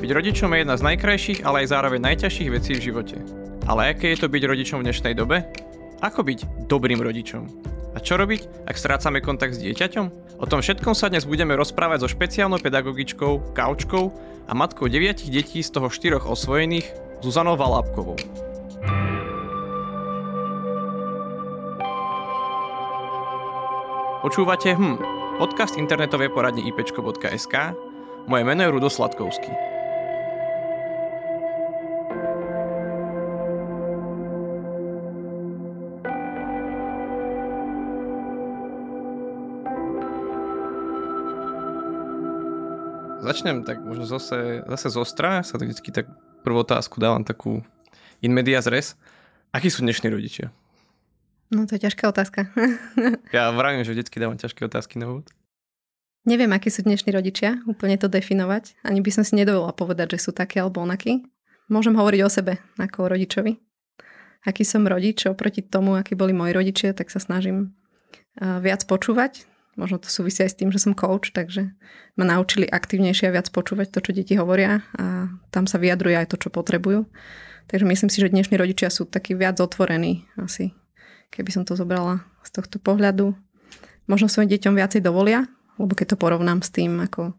Byť 0.00 0.16
rodičom 0.16 0.48
je 0.56 0.64
jedna 0.64 0.80
z 0.80 0.86
najkrajších, 0.88 1.44
ale 1.44 1.60
aj 1.60 1.76
zároveň 1.76 2.00
najťažších 2.00 2.48
vecí 2.48 2.72
v 2.72 2.84
živote. 2.88 3.20
Ale 3.68 3.92
aké 3.92 4.16
je 4.16 4.24
to 4.24 4.32
byť 4.32 4.42
rodičom 4.48 4.80
v 4.80 4.88
dnešnej 4.88 5.12
dobe? 5.12 5.44
Ako 6.00 6.24
byť 6.24 6.64
dobrým 6.72 7.04
rodičom? 7.04 7.44
A 7.92 8.00
čo 8.00 8.16
robiť, 8.16 8.64
ak 8.64 8.80
strácame 8.80 9.20
kontakt 9.20 9.52
s 9.52 9.60
dieťaťom? 9.60 10.40
O 10.40 10.48
tom 10.48 10.64
všetkom 10.64 10.96
sa 10.96 11.12
dnes 11.12 11.28
budeme 11.28 11.52
rozprávať 11.52 12.00
so 12.00 12.08
špeciálnou 12.16 12.56
pedagogičkou, 12.64 13.52
kaučkou 13.52 14.04
a 14.48 14.52
matkou 14.56 14.88
deviatich 14.88 15.28
detí, 15.28 15.60
z 15.60 15.68
toho 15.68 15.92
štyroch 15.92 16.24
osvojených, 16.24 16.88
Zuzanou 17.20 17.60
Valábkovou. 17.60 18.16
Počúvate 24.24 24.72
hm, 24.72 24.96
podcast 25.36 25.76
internetovej 25.76 26.32
poradne 26.32 26.64
ipečko.sk. 26.64 27.76
Moje 28.24 28.42
meno 28.48 28.64
je 28.64 28.72
Rudo 28.72 28.88
Sladkovský. 28.88 29.69
Začnem 43.30 43.62
tak 43.62 43.78
možno 43.78 44.10
zase, 44.10 44.66
zase 44.66 44.90
zostra, 44.90 45.46
sa 45.46 45.54
tak 45.54 45.70
vždy 45.70 45.94
tak 45.94 46.10
prvú 46.42 46.66
otázku 46.66 46.98
dávam 46.98 47.22
takú 47.22 47.62
in 48.26 48.34
medias 48.34 48.66
res. 48.66 48.98
Akí 49.54 49.70
sú 49.70 49.86
dnešní 49.86 50.10
rodičia? 50.10 50.50
No 51.54 51.62
to 51.62 51.78
je 51.78 51.86
ťažká 51.86 52.10
otázka. 52.10 52.50
ja 53.36 53.54
vravím, 53.54 53.86
že 53.86 53.94
vždy 53.94 54.18
dávam 54.18 54.34
ťažké 54.34 54.66
otázky 54.66 54.98
na 54.98 55.14
úvod. 55.14 55.30
Neviem, 56.26 56.50
akí 56.50 56.74
sú 56.74 56.82
dnešní 56.82 57.14
rodičia, 57.14 57.62
úplne 57.70 57.94
to 58.02 58.10
definovať. 58.10 58.74
Ani 58.82 58.98
by 58.98 59.14
som 59.14 59.22
si 59.22 59.38
nedovolila 59.38 59.78
povedať, 59.78 60.18
že 60.18 60.26
sú 60.26 60.30
takí 60.34 60.58
alebo 60.58 60.82
onakí. 60.82 61.22
Môžem 61.70 61.94
hovoriť 61.94 62.20
o 62.26 62.30
sebe 62.34 62.58
ako 62.82 63.06
o 63.06 63.10
rodičovi. 63.14 63.62
Aký 64.42 64.66
som 64.66 64.90
rodič 64.90 65.30
oproti 65.30 65.62
tomu, 65.62 65.94
akí 65.94 66.18
boli 66.18 66.34
moji 66.34 66.50
rodičia, 66.50 66.98
tak 66.98 67.14
sa 67.14 67.22
snažím 67.22 67.78
viac 68.42 68.82
počúvať, 68.90 69.46
Možno 69.78 70.02
to 70.02 70.10
súvisí 70.10 70.42
aj 70.42 70.50
s 70.54 70.58
tým, 70.58 70.74
že 70.74 70.82
som 70.82 70.98
coach, 70.98 71.30
takže 71.30 71.70
ma 72.18 72.24
naučili 72.26 72.66
aktívnejšie 72.66 73.30
a 73.30 73.34
viac 73.38 73.48
počúvať 73.54 73.94
to, 73.94 74.02
čo 74.02 74.10
deti 74.12 74.34
hovoria 74.34 74.82
a 74.98 75.30
tam 75.54 75.70
sa 75.70 75.78
vyjadruje 75.78 76.18
aj 76.18 76.34
to, 76.34 76.36
čo 76.36 76.48
potrebujú. 76.50 77.06
Takže 77.70 77.86
myslím 77.86 78.10
si, 78.10 78.18
že 78.18 78.34
dnešní 78.34 78.58
rodičia 78.58 78.90
sú 78.90 79.06
takí 79.06 79.38
viac 79.38 79.62
otvorení 79.62 80.26
asi, 80.34 80.74
keby 81.30 81.54
som 81.54 81.62
to 81.62 81.78
zobrala 81.78 82.26
z 82.42 82.50
tohto 82.50 82.82
pohľadu. 82.82 83.38
Možno 84.10 84.26
svojim 84.26 84.50
deťom 84.50 84.74
viacej 84.74 85.06
dovolia, 85.06 85.46
lebo 85.78 85.94
keď 85.94 86.12
to 86.12 86.20
porovnám 86.20 86.66
s 86.66 86.74
tým, 86.74 86.98
ako 86.98 87.30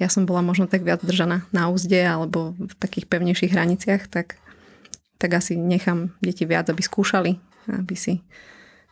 ja 0.00 0.08
som 0.08 0.24
bola 0.24 0.40
možno 0.40 0.64
tak 0.64 0.80
viac 0.80 1.04
držaná 1.04 1.44
na 1.52 1.68
úzde 1.68 2.00
alebo 2.00 2.56
v 2.56 2.72
takých 2.80 3.04
pevnejších 3.04 3.52
hraniciach, 3.52 4.08
tak, 4.08 4.40
tak 5.20 5.36
asi 5.36 5.60
nechám 5.60 6.16
deti 6.24 6.48
viac, 6.48 6.72
aby 6.72 6.80
skúšali, 6.80 7.36
aby 7.68 7.94
si 7.96 8.24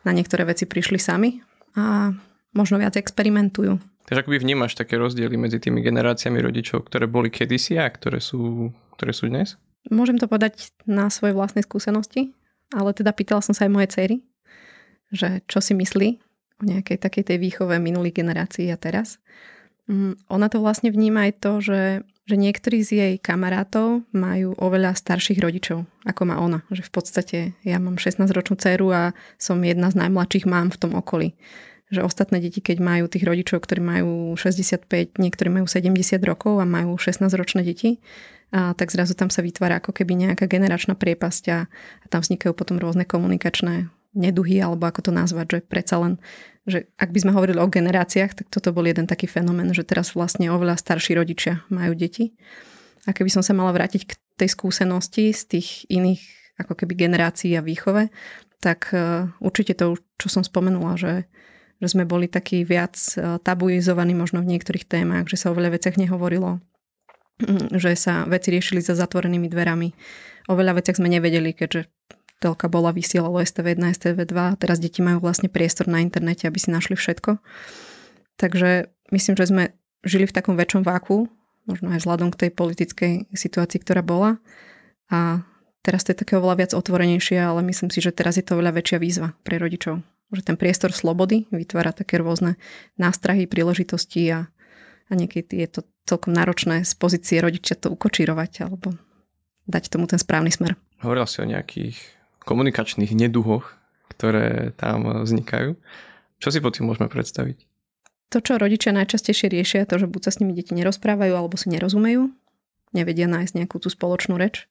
na 0.04 0.12
niektoré 0.12 0.44
veci 0.44 0.69
prišli 0.69 1.00
sami. 1.00 1.41
A 1.80 2.12
možno 2.55 2.80
viac 2.80 2.94
experimentujú. 2.97 3.77
Takže 4.05 4.20
ako 4.20 4.33
by 4.36 4.38
vnímaš 4.41 4.77
také 4.77 5.00
rozdiely 5.00 5.34
medzi 5.34 5.58
tými 5.60 5.80
generáciami 5.80 6.38
rodičov, 6.41 6.86
ktoré 6.88 7.08
boli 7.08 7.33
kedysi 7.33 7.80
a 7.80 7.88
ktoré 7.88 8.20
sú, 8.20 8.72
ktoré 8.97 9.12
sú 9.16 9.33
dnes? 9.33 9.56
Môžem 9.88 10.16
to 10.16 10.28
podať 10.28 10.72
na 10.88 11.08
svoje 11.08 11.36
vlastné 11.36 11.64
skúsenosti, 11.64 12.32
ale 12.72 12.92
teda 12.97 13.12
pýtala 13.12 13.44
som 13.44 13.56
sa 13.56 13.69
aj 13.69 13.72
mojej 13.72 13.91
cery, 13.92 14.16
že 15.12 15.44
čo 15.48 15.60
si 15.60 15.72
myslí 15.77 16.08
o 16.60 16.62
nejakej 16.64 17.00
takej 17.00 17.25
tej 17.32 17.38
výchove 17.41 17.77
minulých 17.80 18.25
generácií 18.25 18.69
a 18.69 18.80
teraz. 18.80 19.20
Mm, 19.88 20.16
ona 20.32 20.47
to 20.48 20.64
vlastne 20.64 20.88
vníma 20.88 21.28
aj 21.28 21.32
to, 21.44 21.52
že, 21.60 21.82
že 22.25 22.36
niektorí 22.41 22.80
z 22.80 22.91
jej 22.92 23.14
kamarátov 23.20 24.05
majú 24.16 24.56
oveľa 24.56 24.97
starších 24.97 25.41
rodičov, 25.41 25.84
ako 26.08 26.22
má 26.25 26.41
ona. 26.41 26.64
Že 26.72 26.82
v 26.88 26.92
podstate 26.92 27.38
ja 27.65 27.76
mám 27.76 28.00
16-ročnú 28.00 28.56
dceru 28.56 28.88
a 28.92 29.03
som 29.36 29.60
jedna 29.60 29.92
z 29.92 30.00
najmladších 30.00 30.48
mám 30.48 30.72
v 30.72 30.81
tom 30.81 30.92
okolí 30.97 31.36
že 31.94 32.03
ostatné 32.03 32.43
deti, 32.43 32.59
keď 32.59 32.82
majú 32.82 33.05
tých 33.06 33.22
rodičov, 33.22 33.62
ktorí 33.62 33.81
majú 33.81 34.34
65, 34.34 35.16
niektorí 35.16 35.49
majú 35.49 35.71
70 35.71 35.94
rokov 36.27 36.59
a 36.59 36.66
majú 36.66 36.99
16-ročné 36.99 37.62
deti, 37.62 38.03
a 38.55 38.71
tak 38.75 38.94
zrazu 38.94 39.19
tam 39.19 39.34
sa 39.34 39.43
vytvára 39.43 39.82
ako 39.82 39.91
keby 39.91 40.15
nejaká 40.15 40.47
generačná 40.47 40.94
priepasť 40.94 41.44
a, 41.50 41.59
tam 42.06 42.22
vznikajú 42.22 42.54
potom 42.54 42.78
rôzne 42.78 43.03
komunikačné 43.03 43.91
neduhy, 44.15 44.62
alebo 44.62 44.87
ako 44.87 45.10
to 45.10 45.12
nazvať, 45.15 45.47
že 45.50 45.59
predsa 45.66 45.99
len, 45.99 46.22
že 46.62 46.87
ak 46.94 47.10
by 47.10 47.19
sme 47.19 47.33
hovorili 47.34 47.59
o 47.59 47.66
generáciách, 47.66 48.38
tak 48.38 48.47
toto 48.47 48.71
bol 48.71 48.87
jeden 48.87 49.10
taký 49.10 49.27
fenomén, 49.27 49.75
že 49.75 49.83
teraz 49.83 50.15
vlastne 50.15 50.54
oveľa 50.54 50.78
starší 50.78 51.19
rodičia 51.19 51.66
majú 51.66 51.99
deti. 51.99 52.38
A 53.04 53.12
keby 53.12 53.28
som 53.28 53.43
sa 53.43 53.53
mala 53.53 53.75
vrátiť 53.75 54.03
k 54.06 54.12
tej 54.38 54.54
skúsenosti 54.54 55.34
z 55.34 55.43
tých 55.59 55.69
iných 55.91 56.22
ako 56.62 56.78
keby 56.78 56.94
generácií 56.94 57.59
a 57.59 57.66
výchove, 57.66 58.09
tak 58.62 58.94
e, 58.94 59.28
určite 59.43 59.75
to, 59.75 59.99
čo 60.16 60.31
som 60.31 60.47
spomenula, 60.47 60.94
že 60.94 61.27
že 61.82 61.88
sme 61.90 62.06
boli 62.06 62.30
takí 62.30 62.62
viac 62.62 62.94
e, 63.18 63.40
tabuizovaní 63.42 64.14
možno 64.14 64.40
v 64.42 64.56
niektorých 64.56 64.86
témach, 64.86 65.26
že 65.26 65.40
sa 65.40 65.50
o 65.50 65.56
veľa 65.56 65.74
veciach 65.74 65.98
nehovorilo, 65.98 66.62
mm, 67.42 67.74
že 67.74 67.98
sa 67.98 68.24
veci 68.30 68.54
riešili 68.54 68.78
za 68.78 68.94
zatvorenými 68.94 69.50
dverami. 69.50 69.88
O 70.46 70.54
veľa 70.54 70.78
veciach 70.78 71.00
sme 71.00 71.10
nevedeli, 71.10 71.56
keďže 71.56 71.90
telka 72.38 72.68
bola, 72.68 72.92
vysielalo 72.92 73.40
STV1, 73.40 73.80
STV2 73.80 74.34
a 74.36 74.56
teraz 74.60 74.76
deti 74.78 75.00
majú 75.00 75.24
vlastne 75.24 75.48
priestor 75.48 75.88
na 75.88 76.04
internete, 76.04 76.44
aby 76.44 76.60
si 76.60 76.68
našli 76.68 76.94
všetko. 76.94 77.40
Takže 78.36 78.92
myslím, 79.14 79.34
že 79.38 79.48
sme 79.48 79.62
žili 80.04 80.28
v 80.28 80.36
takom 80.36 80.54
väčšom 80.58 80.84
váku, 80.84 81.32
možno 81.64 81.88
aj 81.96 82.04
vzhľadom 82.04 82.28
k 82.34 82.46
tej 82.46 82.50
politickej 82.52 83.12
situácii, 83.32 83.80
ktorá 83.80 84.04
bola. 84.04 84.36
A 85.08 85.41
teraz 85.80 86.04
to 86.04 86.12
je 86.12 86.20
také 86.20 86.36
oveľa 86.36 86.60
viac 86.60 86.72
otvorenejšie, 86.76 87.41
ale 87.41 87.64
myslím 87.64 87.88
si, 87.88 88.04
že 88.04 88.12
teraz 88.12 88.36
je 88.36 88.44
to 88.44 88.60
oveľa 88.60 88.76
väčšia 88.76 88.98
výzva 89.00 89.32
pre 89.41 89.56
rodičov 89.56 90.04
že 90.34 90.47
ten 90.47 90.59
priestor 90.59 90.91
slobody 90.91 91.47
vytvára 91.50 91.95
také 91.95 92.19
rôzne 92.21 92.59
nástrahy, 93.00 93.49
príležitosti 93.49 94.31
a, 94.31 94.41
a 95.09 95.12
niekedy 95.15 95.65
je 95.65 95.69
to 95.78 95.81
celkom 96.05 96.37
náročné 96.37 96.84
z 96.84 96.93
pozície 96.99 97.41
rodičia 97.41 97.78
to 97.78 97.89
ukočírovať 97.91 98.69
alebo 98.69 98.93
dať 99.65 99.89
tomu 99.89 100.05
ten 100.05 100.21
správny 100.21 100.53
smer. 100.53 100.77
Hovoril 101.00 101.25
si 101.25 101.41
o 101.41 101.49
nejakých 101.49 101.97
komunikačných 102.45 103.12
neduhoch, 103.17 103.72
ktoré 104.12 104.77
tam 104.77 105.25
vznikajú. 105.25 105.77
Čo 106.39 106.49
si 106.53 106.61
pod 106.61 106.77
tým 106.77 106.93
môžeme 106.93 107.09
predstaviť? 107.09 107.65
To, 108.33 108.43
čo 108.43 108.61
rodičia 108.61 108.93
najčastejšie 108.93 109.49
riešia, 109.49 109.89
to, 109.89 109.97
že 109.97 110.11
buď 110.11 110.21
sa 110.28 110.31
s 110.34 110.41
nimi 110.43 110.53
deti 110.53 110.77
nerozprávajú 110.77 111.33
alebo 111.33 111.56
si 111.56 111.72
nerozumejú, 111.72 112.34
nevedia 112.93 113.31
nájsť 113.31 113.53
nejakú 113.56 113.81
tú 113.81 113.89
spoločnú 113.89 114.37
reč 114.37 114.69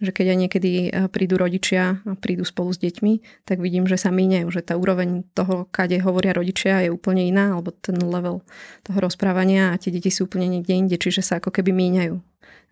že 0.00 0.10
keď 0.16 0.26
aj 0.32 0.38
niekedy 0.40 0.70
e, 0.88 0.88
prídu 1.12 1.36
rodičia 1.36 2.00
a 2.02 2.16
prídu 2.16 2.48
spolu 2.48 2.72
s 2.72 2.80
deťmi, 2.80 3.44
tak 3.44 3.60
vidím, 3.60 3.84
že 3.84 4.00
sa 4.00 4.08
míňajú, 4.08 4.48
že 4.48 4.64
tá 4.64 4.80
úroveň 4.80 5.28
toho, 5.36 5.68
kade 5.68 6.00
hovoria 6.00 6.32
rodičia, 6.32 6.88
je 6.88 6.90
úplne 6.90 7.28
iná, 7.28 7.52
alebo 7.52 7.70
ten 7.70 8.00
level 8.00 8.40
toho 8.82 8.98
rozprávania 8.98 9.76
a 9.76 9.78
tie 9.78 9.92
deti 9.92 10.08
sú 10.08 10.24
úplne 10.24 10.48
niekde 10.48 10.72
inde, 10.72 10.96
čiže 10.96 11.20
sa 11.20 11.38
ako 11.38 11.52
keby 11.52 11.70
míňajú. 11.76 12.16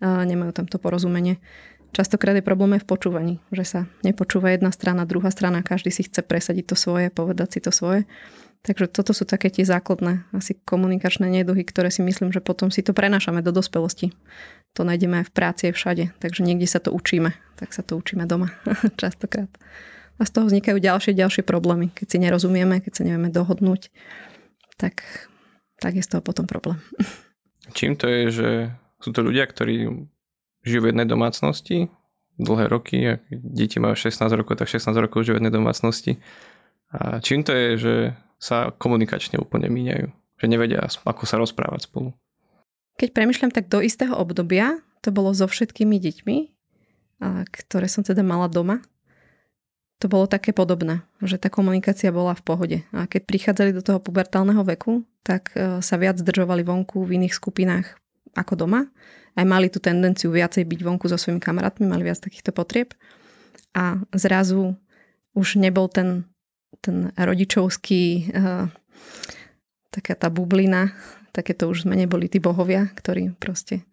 Nemajú 0.01 0.51
tam 0.55 0.65
to 0.65 0.79
porozumenie. 0.79 1.37
Častokrát 1.91 2.37
je 2.37 2.45
problém 2.45 2.77
aj 2.77 2.85
v 2.85 2.89
počúvaní, 2.89 3.33
že 3.49 3.65
sa 3.65 3.79
nepočúva 4.05 4.53
jedna 4.53 4.69
strana, 4.69 5.09
druhá 5.09 5.33
strana, 5.33 5.65
každý 5.65 5.89
si 5.89 6.05
chce 6.05 6.21
presadiť 6.21 6.73
to 6.73 6.75
svoje, 6.77 7.09
povedať 7.09 7.57
si 7.57 7.59
to 7.65 7.73
svoje. 7.73 8.05
Takže 8.59 8.91
toto 8.91 9.15
sú 9.15 9.23
také 9.23 9.47
tie 9.47 9.63
základné 9.63 10.27
asi 10.35 10.59
komunikačné 10.67 11.31
neduhy, 11.31 11.63
ktoré 11.63 11.87
si 11.87 12.03
myslím, 12.03 12.35
že 12.35 12.43
potom 12.43 12.67
si 12.67 12.83
to 12.83 12.91
prenášame 12.91 13.39
do 13.39 13.55
dospelosti. 13.55 14.11
To 14.77 14.85
nájdeme 14.85 15.23
aj 15.23 15.25
v 15.29 15.35
práci, 15.35 15.61
aj 15.69 15.73
všade. 15.75 16.03
Takže 16.21 16.45
niekde 16.45 16.69
sa 16.69 16.83
to 16.83 16.93
učíme. 16.93 17.33
Tak 17.57 17.73
sa 17.73 17.81
to 17.81 17.97
učíme 17.97 18.25
doma 18.29 18.53
častokrát. 19.01 19.49
A 20.19 20.27
z 20.27 20.31
toho 20.35 20.51
vznikajú 20.51 20.77
ďalšie, 20.83 21.15
ďalšie 21.15 21.43
problémy. 21.47 21.95
Keď 21.95 22.07
si 22.07 22.17
nerozumieme, 22.19 22.83
keď 22.83 22.91
sa 22.91 23.03
nevieme 23.07 23.31
dohodnúť, 23.31 23.87
tak, 24.75 25.03
tak 25.79 25.95
je 25.95 26.03
z 26.03 26.09
toho 26.11 26.21
potom 26.21 26.43
problém. 26.43 26.79
Čím 27.77 27.95
to 27.95 28.05
je, 28.09 28.21
že 28.29 28.49
sú 28.99 29.15
to 29.15 29.23
ľudia, 29.23 29.47
ktorí 29.47 29.87
žijú 30.65 30.79
v 30.83 30.89
jednej 30.91 31.07
domácnosti 31.07 31.87
dlhé 32.39 32.65
roky, 32.71 32.97
ak 33.19 33.21
deti 33.31 33.77
majú 33.83 33.99
16 33.99 34.15
rokov, 34.31 34.59
tak 34.59 34.71
16 34.71 34.95
rokov 34.95 35.27
žijú 35.27 35.37
v 35.37 35.39
jednej 35.43 35.53
domácnosti. 35.53 36.23
A 36.89 37.21
čím 37.21 37.45
to 37.45 37.53
je, 37.53 37.69
že 37.77 37.93
sa 38.39 38.71
komunikačne 38.73 39.37
úplne 39.37 39.67
míňajú. 39.67 40.07
Že 40.39 40.45
nevedia, 40.47 40.87
ako 40.87 41.23
sa 41.27 41.35
rozprávať 41.37 41.91
spolu. 41.91 42.15
Keď 42.99 43.15
premyšľam 43.15 43.55
tak 43.55 43.71
do 43.71 43.79
istého 43.79 44.11
obdobia, 44.11 44.83
to 44.99 45.15
bolo 45.15 45.31
so 45.31 45.47
všetkými 45.47 45.95
deťmi, 45.95 46.37
ktoré 47.47 47.87
som 47.87 48.03
teda 48.03 48.19
mala 48.19 48.51
doma, 48.51 48.83
to 49.99 50.07
bolo 50.07 50.27
také 50.27 50.55
podobné, 50.55 51.03
že 51.19 51.35
tá 51.35 51.51
komunikácia 51.51 52.11
bola 52.11 52.31
v 52.31 52.43
pohode. 52.43 52.77
A 52.95 53.03
keď 53.03 53.21
prichádzali 53.27 53.71
do 53.75 53.83
toho 53.83 53.99
pubertálneho 53.99 54.63
veku, 54.63 55.03
tak 55.27 55.51
e, 55.59 55.83
sa 55.83 55.95
viac 55.99 56.15
zdržovali 56.15 56.63
vonku 56.63 57.03
v 57.03 57.19
iných 57.19 57.35
skupinách 57.35 57.99
ako 58.31 58.63
doma. 58.63 58.87
Aj 59.35 59.43
mali 59.43 59.67
tú 59.67 59.83
tendenciu 59.83 60.31
viacej 60.31 60.63
byť 60.63 60.79
vonku 60.87 61.11
so 61.11 61.19
svojimi 61.19 61.43
kamarátmi, 61.43 61.83
mali 61.83 62.07
viac 62.07 62.23
takýchto 62.23 62.55
potrieb. 62.55 62.95
A 63.75 63.99
zrazu 64.15 64.79
už 65.35 65.59
nebol 65.59 65.91
ten 65.91 66.23
ten 66.81 67.11
rodičovský, 67.17 68.31
uh, 68.31 68.69
taká 69.89 70.13
tá 70.15 70.29
bublina, 70.29 70.93
také 71.31 71.53
to 71.57 71.69
už 71.69 71.87
sme 71.87 71.95
neboli 71.95 72.27
tí 72.27 72.37
bohovia, 72.41 72.89
ktorí 72.97 73.35
proste 73.37 73.85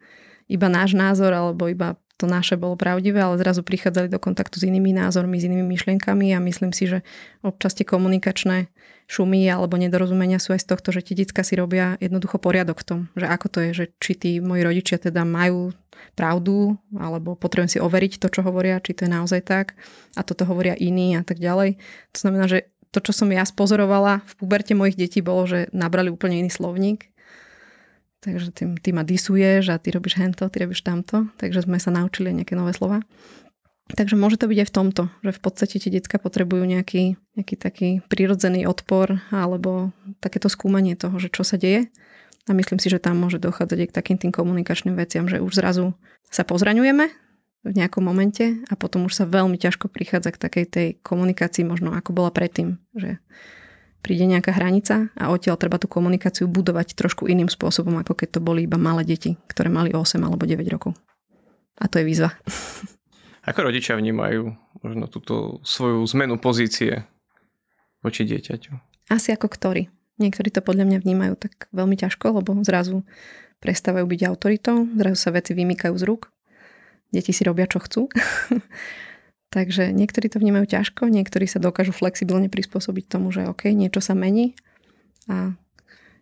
iba 0.47 0.71
náš 0.71 0.94
názor 0.94 1.35
alebo 1.35 1.67
iba 1.67 1.99
to 2.17 2.25
naše 2.25 2.56
bolo 2.56 2.81
pravdivé, 2.81 3.21
ale 3.21 3.37
zrazu 3.37 3.61
prichádzali 3.61 4.09
do 4.09 4.17
kontaktu 4.17 4.56
s 4.56 4.65
inými 4.65 4.97
názormi, 4.97 5.37
s 5.37 5.44
inými 5.44 5.69
myšlienkami 5.69 6.33
a 6.33 6.41
myslím 6.41 6.73
si, 6.73 6.88
že 6.88 7.05
občas 7.44 7.77
tie 7.77 7.85
komunikačné 7.85 8.73
šumy 9.06 9.44
alebo 9.53 9.77
nedorozumenia 9.77 10.41
sú 10.41 10.56
aj 10.56 10.65
z 10.65 10.69
tohto, 10.73 10.88
že 10.97 11.05
tie 11.05 11.29
si 11.44 11.55
robia 11.55 12.00
jednoducho 12.00 12.41
poriadok 12.41 12.81
v 12.83 12.87
tom, 12.88 13.00
že 13.15 13.29
ako 13.29 13.47
to 13.53 13.59
je, 13.69 13.71
že 13.73 13.85
či 14.00 14.12
tí 14.17 14.31
moji 14.41 14.65
rodičia 14.65 14.97
teda 14.97 15.29
majú 15.29 15.77
pravdu 16.17 16.81
alebo 16.97 17.37
potrebujem 17.37 17.77
si 17.77 17.79
overiť 17.85 18.17
to, 18.17 18.32
čo 18.32 18.41
hovoria, 18.41 18.81
či 18.81 18.97
to 18.97 19.05
je 19.05 19.12
naozaj 19.12 19.44
tak 19.44 19.77
a 20.17 20.25
toto 20.25 20.49
hovoria 20.49 20.73
iní 20.73 21.21
a 21.21 21.23
tak 21.23 21.37
ďalej. 21.37 21.77
To 22.17 22.19
znamená, 22.19 22.49
že 22.49 22.73
to, 22.97 23.05
čo 23.05 23.12
som 23.12 23.29
ja 23.29 23.44
spozorovala 23.44 24.25
v 24.25 24.32
puberte 24.41 24.73
mojich 24.73 24.97
detí, 24.97 25.21
bolo, 25.21 25.44
že 25.44 25.69
nabrali 25.77 26.09
úplne 26.09 26.41
iný 26.41 26.49
slovník 26.49 27.12
Takže 28.26 28.50
ty, 28.50 28.67
ty 28.82 28.90
ma 28.90 29.06
disuješ 29.06 29.70
a 29.70 29.78
ty 29.78 29.94
robíš 29.94 30.19
hento, 30.19 30.50
ty 30.50 30.67
robíš 30.67 30.82
tamto. 30.82 31.31
Takže 31.38 31.62
sme 31.62 31.78
sa 31.78 31.94
naučili 31.94 32.34
nejaké 32.34 32.58
nové 32.58 32.75
slova. 32.75 33.06
Takže 33.87 34.19
môže 34.19 34.34
to 34.34 34.50
byť 34.50 34.58
aj 34.67 34.69
v 34.69 34.75
tomto, 34.75 35.02
že 35.23 35.31
v 35.31 35.40
podstate 35.46 35.78
tie 35.78 35.94
detská 35.94 36.19
potrebujú 36.19 36.67
nejaký, 36.67 37.14
nejaký 37.38 37.55
taký 37.55 37.88
prirodzený 38.11 38.67
odpor 38.67 39.23
alebo 39.31 39.94
takéto 40.19 40.50
skúmanie 40.50 40.99
toho, 40.99 41.23
že 41.23 41.31
čo 41.31 41.46
sa 41.46 41.55
deje. 41.55 41.87
A 42.46 42.55
myslím 42.55 42.82
si, 42.82 42.90
že 42.90 42.99
tam 42.99 43.23
môže 43.23 43.38
dochádzať 43.38 43.78
aj 43.78 43.88
k 43.90 43.96
takým 43.96 44.19
tým 44.19 44.34
komunikačným 44.34 44.99
veciam, 44.99 45.31
že 45.31 45.38
už 45.38 45.55
zrazu 45.55 45.94
sa 46.26 46.43
pozraňujeme 46.43 47.06
v 47.62 47.72
nejakom 47.75 48.02
momente 48.02 48.58
a 48.67 48.75
potom 48.75 49.06
už 49.06 49.22
sa 49.22 49.25
veľmi 49.26 49.55
ťažko 49.55 49.87
prichádza 49.87 50.34
k 50.34 50.43
takej 50.43 50.67
tej 50.67 50.88
komunikácii 51.06 51.62
možno 51.62 51.94
ako 51.94 52.11
bola 52.11 52.34
predtým. 52.34 52.82
Že 52.94 53.22
príde 54.00 54.26
nejaká 54.28 54.54
hranica 54.54 55.10
a 55.16 55.31
odtiaľ 55.32 55.58
treba 55.60 55.81
tú 55.81 55.90
komunikáciu 55.90 56.46
budovať 56.46 56.94
trošku 56.94 57.26
iným 57.26 57.50
spôsobom, 57.50 57.96
ako 58.00 58.14
keď 58.14 58.38
to 58.38 58.40
boli 58.40 58.64
iba 58.64 58.78
malé 58.78 59.02
deti, 59.02 59.34
ktoré 59.50 59.69
mali 59.69 59.93
8 59.93 60.20
alebo 60.22 60.46
9 60.46 60.62
rokov. 60.72 60.94
A 61.76 61.90
to 61.90 62.00
je 62.00 62.08
výzva. 62.08 62.32
Ako 63.48 63.70
rodičia 63.70 63.94
vnímajú 63.94 64.58
možno 64.82 65.06
túto 65.06 65.62
svoju 65.62 66.02
zmenu 66.10 66.34
pozície 66.43 67.06
voči 68.02 68.26
dieťaťu? 68.26 68.75
Asi 69.06 69.31
ako 69.31 69.46
ktorí. 69.46 69.87
Niektorí 70.19 70.50
to 70.50 70.66
podľa 70.66 70.82
mňa 70.90 70.98
vnímajú 71.06 71.34
tak 71.38 71.70
veľmi 71.70 71.94
ťažko, 71.94 72.43
lebo 72.43 72.58
zrazu 72.66 73.06
prestávajú 73.62 74.02
byť 74.02 74.20
autoritou, 74.26 74.90
zrazu 74.98 75.19
sa 75.19 75.31
veci 75.31 75.54
vymykajú 75.54 75.94
z 75.94 76.04
rúk, 76.10 76.34
deti 77.14 77.31
si 77.31 77.46
robia, 77.46 77.70
čo 77.70 77.78
chcú. 77.78 78.10
Takže 79.56 79.88
niektorí 79.88 80.29
to 80.29 80.37
vnímajú 80.37 80.69
ťažko, 80.69 81.08
niektorí 81.08 81.49
sa 81.49 81.56
dokážu 81.56 81.97
flexibilne 81.97 82.53
prispôsobiť 82.53 83.08
tomu, 83.08 83.32
že 83.32 83.49
OK, 83.49 83.73
niečo 83.73 84.05
sa 84.05 84.12
mení. 84.12 84.53
A 85.32 85.56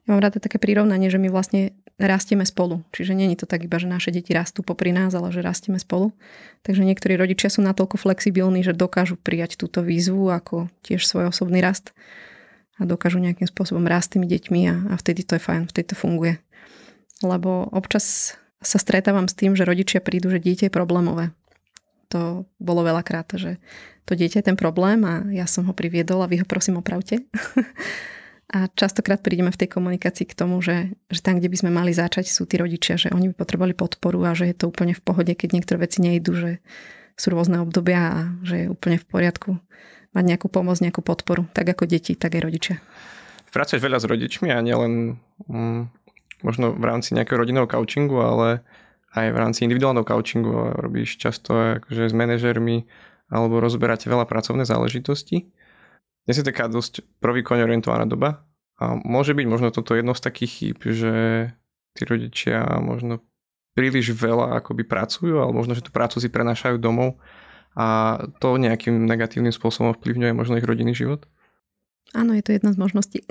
ja 0.06 0.08
mám 0.14 0.22
rada 0.22 0.38
také 0.38 0.62
prirovnanie, 0.62 1.10
že 1.10 1.18
my 1.18 1.34
vlastne 1.34 1.74
rastieme 1.98 2.46
spolu. 2.46 2.86
Čiže 2.94 3.18
není 3.18 3.34
to 3.34 3.42
tak 3.42 3.66
iba, 3.66 3.74
že 3.82 3.90
naše 3.90 4.14
deti 4.14 4.30
rastú 4.30 4.62
popri 4.62 4.94
nás, 4.94 5.10
ale 5.18 5.34
že 5.34 5.42
rastieme 5.42 5.82
spolu. 5.82 6.14
Takže 6.62 6.86
niektorí 6.86 7.18
rodičia 7.18 7.50
sú 7.50 7.58
natoľko 7.66 7.98
flexibilní, 7.98 8.62
že 8.62 8.70
dokážu 8.70 9.18
prijať 9.18 9.58
túto 9.58 9.82
výzvu 9.82 10.30
ako 10.30 10.70
tiež 10.86 11.02
svoj 11.02 11.34
osobný 11.34 11.58
rast 11.58 11.90
a 12.78 12.86
dokážu 12.86 13.18
nejakým 13.18 13.50
spôsobom 13.50 13.82
rásť 13.82 14.14
tými 14.14 14.30
deťmi 14.30 14.60
a, 14.70 14.74
a 14.90 14.94
vtedy 14.94 15.26
to 15.26 15.34
je 15.34 15.42
fajn, 15.42 15.74
vtedy 15.74 15.90
to 15.90 15.98
funguje. 15.98 16.38
Lebo 17.18 17.66
občas 17.74 18.38
sa 18.62 18.78
stretávam 18.78 19.26
s 19.26 19.34
tým, 19.34 19.58
že 19.58 19.66
rodičia 19.66 19.98
prídu, 19.98 20.30
že 20.30 20.38
dieťa 20.38 20.70
je 20.70 20.72
problémové 20.72 21.34
to 22.14 22.46
bolo 22.62 22.86
veľakrát, 22.86 23.26
že 23.34 23.58
to 24.06 24.14
dieťa 24.14 24.38
je 24.38 24.48
ten 24.54 24.54
problém 24.54 25.02
a 25.02 25.26
ja 25.34 25.50
som 25.50 25.66
ho 25.66 25.74
priviedol 25.74 26.22
a 26.22 26.30
vy 26.30 26.38
ho 26.38 26.46
prosím 26.46 26.78
opravte. 26.78 27.26
a 28.54 28.70
častokrát 28.70 29.18
prídeme 29.18 29.50
v 29.50 29.58
tej 29.58 29.74
komunikácii 29.74 30.30
k 30.30 30.38
tomu, 30.38 30.62
že, 30.62 30.94
že 31.10 31.20
tam, 31.24 31.42
kde 31.42 31.50
by 31.50 31.56
sme 31.58 31.70
mali 31.74 31.90
začať, 31.90 32.30
sú 32.30 32.46
tí 32.46 32.54
rodičia, 32.54 32.94
že 32.94 33.10
oni 33.10 33.34
by 33.34 33.42
potrebovali 33.42 33.74
podporu 33.74 34.22
a 34.22 34.38
že 34.38 34.46
je 34.46 34.54
to 34.54 34.70
úplne 34.70 34.94
v 34.94 35.02
pohode, 35.02 35.32
keď 35.34 35.58
niektoré 35.58 35.82
veci 35.82 35.98
nejdu, 36.04 36.38
že 36.38 36.50
sú 37.18 37.34
rôzne 37.34 37.58
obdobia 37.58 38.02
a 38.14 38.20
že 38.46 38.54
je 38.62 38.66
úplne 38.70 39.00
v 39.00 39.06
poriadku 39.10 39.50
mať 40.14 40.24
nejakú 40.30 40.46
pomoc, 40.46 40.78
nejakú 40.78 41.02
podporu, 41.02 41.50
tak 41.50 41.66
ako 41.74 41.90
deti, 41.90 42.14
tak 42.14 42.38
aj 42.38 42.42
rodičia. 42.46 42.76
Pracuješ 43.50 43.82
veľa 43.82 43.98
s 43.98 44.06
rodičmi 44.06 44.50
a 44.54 44.62
nielen 44.62 45.18
mm, 45.50 45.82
možno 46.46 46.74
v 46.74 46.84
rámci 46.86 47.18
nejakého 47.18 47.38
rodinného 47.38 47.66
coachingu, 47.66 48.18
ale 48.22 48.62
aj 49.14 49.26
v 49.30 49.38
rámci 49.38 49.62
individuálneho 49.62 50.02
coachingu 50.02 50.74
robíš 50.74 51.16
často 51.16 51.54
akože 51.80 52.10
s 52.10 52.14
manažermi 52.14 52.84
alebo 53.30 53.62
rozberáte 53.62 54.10
veľa 54.10 54.26
pracovné 54.26 54.66
záležitosti. 54.66 55.48
Dnes 56.26 56.36
je 56.40 56.44
taká 56.44 56.66
dosť 56.66 57.06
prvýkoň 57.22 57.64
orientovaná 57.64 58.04
doba 58.04 58.44
a 58.80 58.98
môže 58.98 59.32
byť 59.32 59.46
možno 59.46 59.68
toto 59.70 59.94
jedno 59.94 60.12
z 60.18 60.22
takých 60.24 60.50
chýb, 60.50 60.78
že 60.90 61.14
tí 61.94 62.02
rodičia 62.02 62.66
možno 62.82 63.22
príliš 63.74 64.14
veľa 64.14 64.58
akoby 64.62 64.86
pracujú, 64.86 65.38
ale 65.38 65.50
možno, 65.54 65.74
že 65.78 65.82
tú 65.82 65.90
prácu 65.94 66.18
si 66.18 66.30
prenášajú 66.30 66.78
domov 66.78 67.18
a 67.74 68.18
to 68.38 68.54
nejakým 68.58 69.02
negatívnym 69.06 69.50
spôsobom 69.50 69.94
vplyvňuje 69.98 70.32
možno 70.34 70.58
ich 70.58 70.66
rodinný 70.66 70.94
život? 70.94 71.26
Áno, 72.14 72.32
je 72.32 72.42
to 72.46 72.54
jedna 72.54 72.70
z 72.70 72.78
možností. 72.78 73.20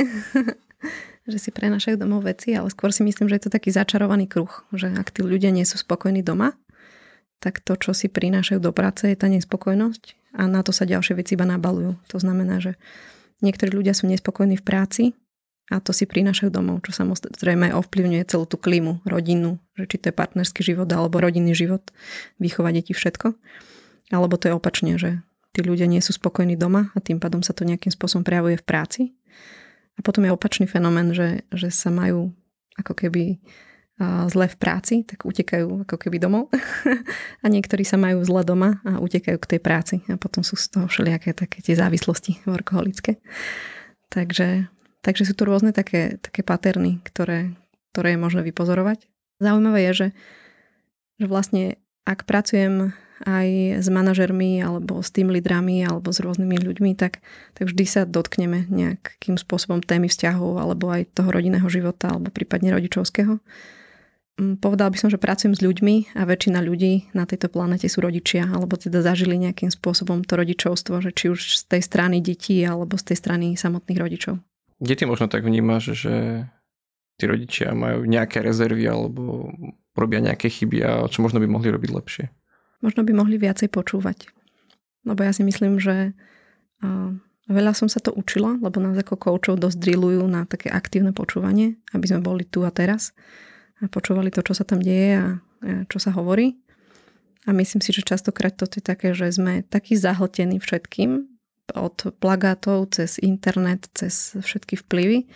že 1.24 1.40
si 1.40 1.50
prenašajú 1.56 1.96
domov 1.96 2.28
veci, 2.28 2.52
ale 2.52 2.68
skôr 2.68 2.92
si 2.92 3.00
myslím, 3.08 3.32
že 3.32 3.40
je 3.40 3.44
to 3.48 3.56
taký 3.56 3.72
začarovaný 3.72 4.28
kruh, 4.28 4.52
že 4.76 4.92
ak 4.92 5.16
tí 5.16 5.24
ľudia 5.24 5.56
nie 5.56 5.64
sú 5.64 5.80
spokojní 5.80 6.20
doma, 6.20 6.52
tak 7.40 7.64
to, 7.64 7.80
čo 7.80 7.96
si 7.96 8.12
prinášajú 8.12 8.60
do 8.60 8.76
práce, 8.76 9.08
je 9.08 9.16
tá 9.16 9.32
nespokojnosť 9.32 10.36
a 10.36 10.48
na 10.52 10.64
to 10.64 10.76
sa 10.76 10.84
ďalšie 10.84 11.16
veci 11.16 11.40
iba 11.40 11.48
nabalujú. 11.48 11.96
To 12.12 12.18
znamená, 12.20 12.60
že 12.60 12.76
niektorí 13.40 13.72
ľudia 13.72 13.96
sú 13.96 14.08
nespokojní 14.12 14.60
v 14.60 14.68
práci 14.68 15.04
a 15.72 15.80
to 15.80 15.96
si 15.96 16.04
prinášajú 16.04 16.52
domov, 16.52 16.84
čo 16.84 16.92
samozrejme 16.92 17.72
ovplyvňuje 17.72 18.24
celú 18.28 18.44
tú 18.44 18.60
klímu, 18.60 19.04
rodinu, 19.08 19.64
že 19.80 19.88
či 19.88 19.96
to 20.00 20.12
je 20.12 20.16
partnerský 20.16 20.60
život 20.60 20.88
alebo 20.92 21.24
rodinný 21.24 21.56
život, 21.56 21.88
výchova 22.36 22.76
detí, 22.76 22.92
všetko. 22.92 23.32
Alebo 24.12 24.36
to 24.36 24.52
je 24.52 24.54
opačne, 24.56 25.00
že 25.00 25.24
tí 25.54 25.62
ľudia 25.62 25.86
nie 25.86 26.02
sú 26.02 26.12
spokojní 26.12 26.58
doma 26.58 26.90
a 26.94 27.00
tým 27.00 27.22
pádom 27.22 27.46
sa 27.46 27.54
to 27.54 27.64
nejakým 27.64 27.94
spôsobom 27.94 28.26
prejavuje 28.26 28.58
v 28.58 28.66
práci 28.66 29.02
a 29.96 30.00
potom 30.02 30.26
je 30.26 30.34
opačný 30.34 30.66
fenomén, 30.66 31.14
že, 31.14 31.46
že 31.54 31.70
sa 31.70 31.94
majú 31.94 32.34
ako 32.82 32.98
keby 32.98 33.38
zle 34.02 34.50
v 34.50 34.58
práci, 34.58 34.96
tak 35.06 35.22
utekajú 35.22 35.86
ako 35.86 35.96
keby 36.02 36.18
domov. 36.18 36.50
a 37.44 37.46
niektorí 37.46 37.86
sa 37.86 37.96
majú 37.96 38.26
zle 38.26 38.42
doma 38.42 38.82
a 38.82 38.98
utekajú 38.98 39.38
k 39.38 39.50
tej 39.56 39.60
práci. 39.62 39.96
A 40.10 40.18
potom 40.18 40.42
sú 40.42 40.58
z 40.58 40.74
toho 40.74 40.90
všelijaké 40.90 41.38
také 41.38 41.62
tie 41.62 41.78
závislosti 41.78 42.42
workoholické. 42.50 43.22
Takže, 44.10 44.68
takže 45.06 45.24
sú 45.30 45.34
tu 45.38 45.46
rôzne 45.46 45.72
také, 45.72 46.18
také 46.20 46.42
paterny, 46.42 47.06
ktoré, 47.06 47.54
ktoré 47.94 48.18
je 48.18 48.20
možné 48.20 48.42
vypozorovať. 48.50 49.06
Zaujímavé 49.38 49.86
je, 49.90 49.94
že, 49.94 50.08
že 51.22 51.26
vlastne 51.30 51.64
ak 52.04 52.26
pracujem 52.26 52.98
aj 53.24 53.80
s 53.80 53.88
manažermi 53.88 54.60
alebo 54.60 55.00
s 55.00 55.10
tým 55.10 55.32
lídrami 55.32 55.84
alebo 55.84 56.12
s 56.12 56.20
rôznymi 56.20 56.60
ľuďmi, 56.60 56.92
tak, 57.00 57.24
tak 57.56 57.72
vždy 57.72 57.86
sa 57.88 58.02
dotkneme 58.04 58.68
nejakým 58.68 59.40
spôsobom 59.40 59.80
témy 59.80 60.12
vzťahov 60.12 60.60
alebo 60.60 60.92
aj 60.92 61.12
toho 61.16 61.32
rodinného 61.32 61.66
života 61.72 62.12
alebo 62.12 62.30
prípadne 62.30 62.76
rodičovského. 62.76 63.40
Mm, 64.34 64.58
povedal 64.58 64.90
by 64.90 64.98
som, 64.98 65.10
že 65.14 65.22
pracujem 65.22 65.54
s 65.54 65.62
ľuďmi 65.62 66.18
a 66.18 66.26
väčšina 66.26 66.60
ľudí 66.60 67.14
na 67.14 67.24
tejto 67.30 67.54
planete 67.54 67.86
sú 67.86 68.02
rodičia 68.02 68.50
alebo 68.50 68.76
teda 68.76 69.06
zažili 69.06 69.38
nejakým 69.38 69.70
spôsobom 69.70 70.26
to 70.26 70.34
rodičovstvo, 70.36 71.00
že 71.06 71.14
či 71.14 71.30
už 71.30 71.40
z 71.62 71.64
tej 71.70 71.82
strany 71.86 72.18
detí 72.18 72.60
alebo 72.66 72.98
z 72.98 73.14
tej 73.14 73.18
strany 73.22 73.48
samotných 73.54 74.02
rodičov. 74.02 74.42
Kde 74.82 75.06
možno 75.06 75.30
tak 75.30 75.46
vnímaš, 75.46 75.96
že 75.96 76.14
tí 77.22 77.24
rodičia 77.30 77.78
majú 77.78 78.10
nejaké 78.10 78.42
rezervy 78.42 78.90
alebo 78.90 79.54
robia 79.94 80.20
nejaké 80.20 80.50
chyby 80.50 80.78
a 80.82 80.92
čo 81.06 81.22
možno 81.22 81.38
by 81.38 81.46
mohli 81.46 81.70
robiť 81.70 81.92
lepšie? 81.94 82.26
Možno 82.84 83.08
by 83.08 83.16
mohli 83.16 83.40
viacej 83.40 83.72
počúvať. 83.72 84.28
Lebo 85.08 85.24
ja 85.24 85.32
si 85.32 85.48
myslím, 85.48 85.80
že 85.80 86.12
veľa 87.48 87.74
som 87.74 87.88
sa 87.88 88.04
to 88.04 88.12
učila, 88.12 88.60
lebo 88.60 88.84
nás 88.84 89.00
ako 89.00 89.16
koučov 89.16 89.56
dosť 89.56 89.80
drillujú 89.80 90.28
na 90.28 90.44
také 90.44 90.68
aktívne 90.68 91.16
počúvanie, 91.16 91.80
aby 91.96 92.06
sme 92.12 92.20
boli 92.20 92.44
tu 92.44 92.68
a 92.68 92.72
teraz 92.76 93.16
a 93.80 93.88
počúvali 93.88 94.30
to, 94.30 94.44
čo 94.44 94.54
sa 94.54 94.68
tam 94.68 94.84
deje 94.84 95.16
a 95.16 95.28
čo 95.88 95.98
sa 95.98 96.12
hovorí. 96.12 96.60
A 97.48 97.52
myslím 97.52 97.84
si, 97.84 97.92
že 97.92 98.04
častokrát 98.04 98.56
to 98.56 98.68
je 98.68 98.84
také, 98.84 99.12
že 99.16 99.32
sme 99.32 99.64
takí 99.64 99.96
zahltení 99.96 100.60
všetkým, 100.60 101.28
od 101.72 101.96
plagátov 102.20 102.92
cez 102.92 103.16
internet, 103.24 103.88
cez 103.96 104.36
všetky 104.36 104.76
vplyvy, 104.84 105.32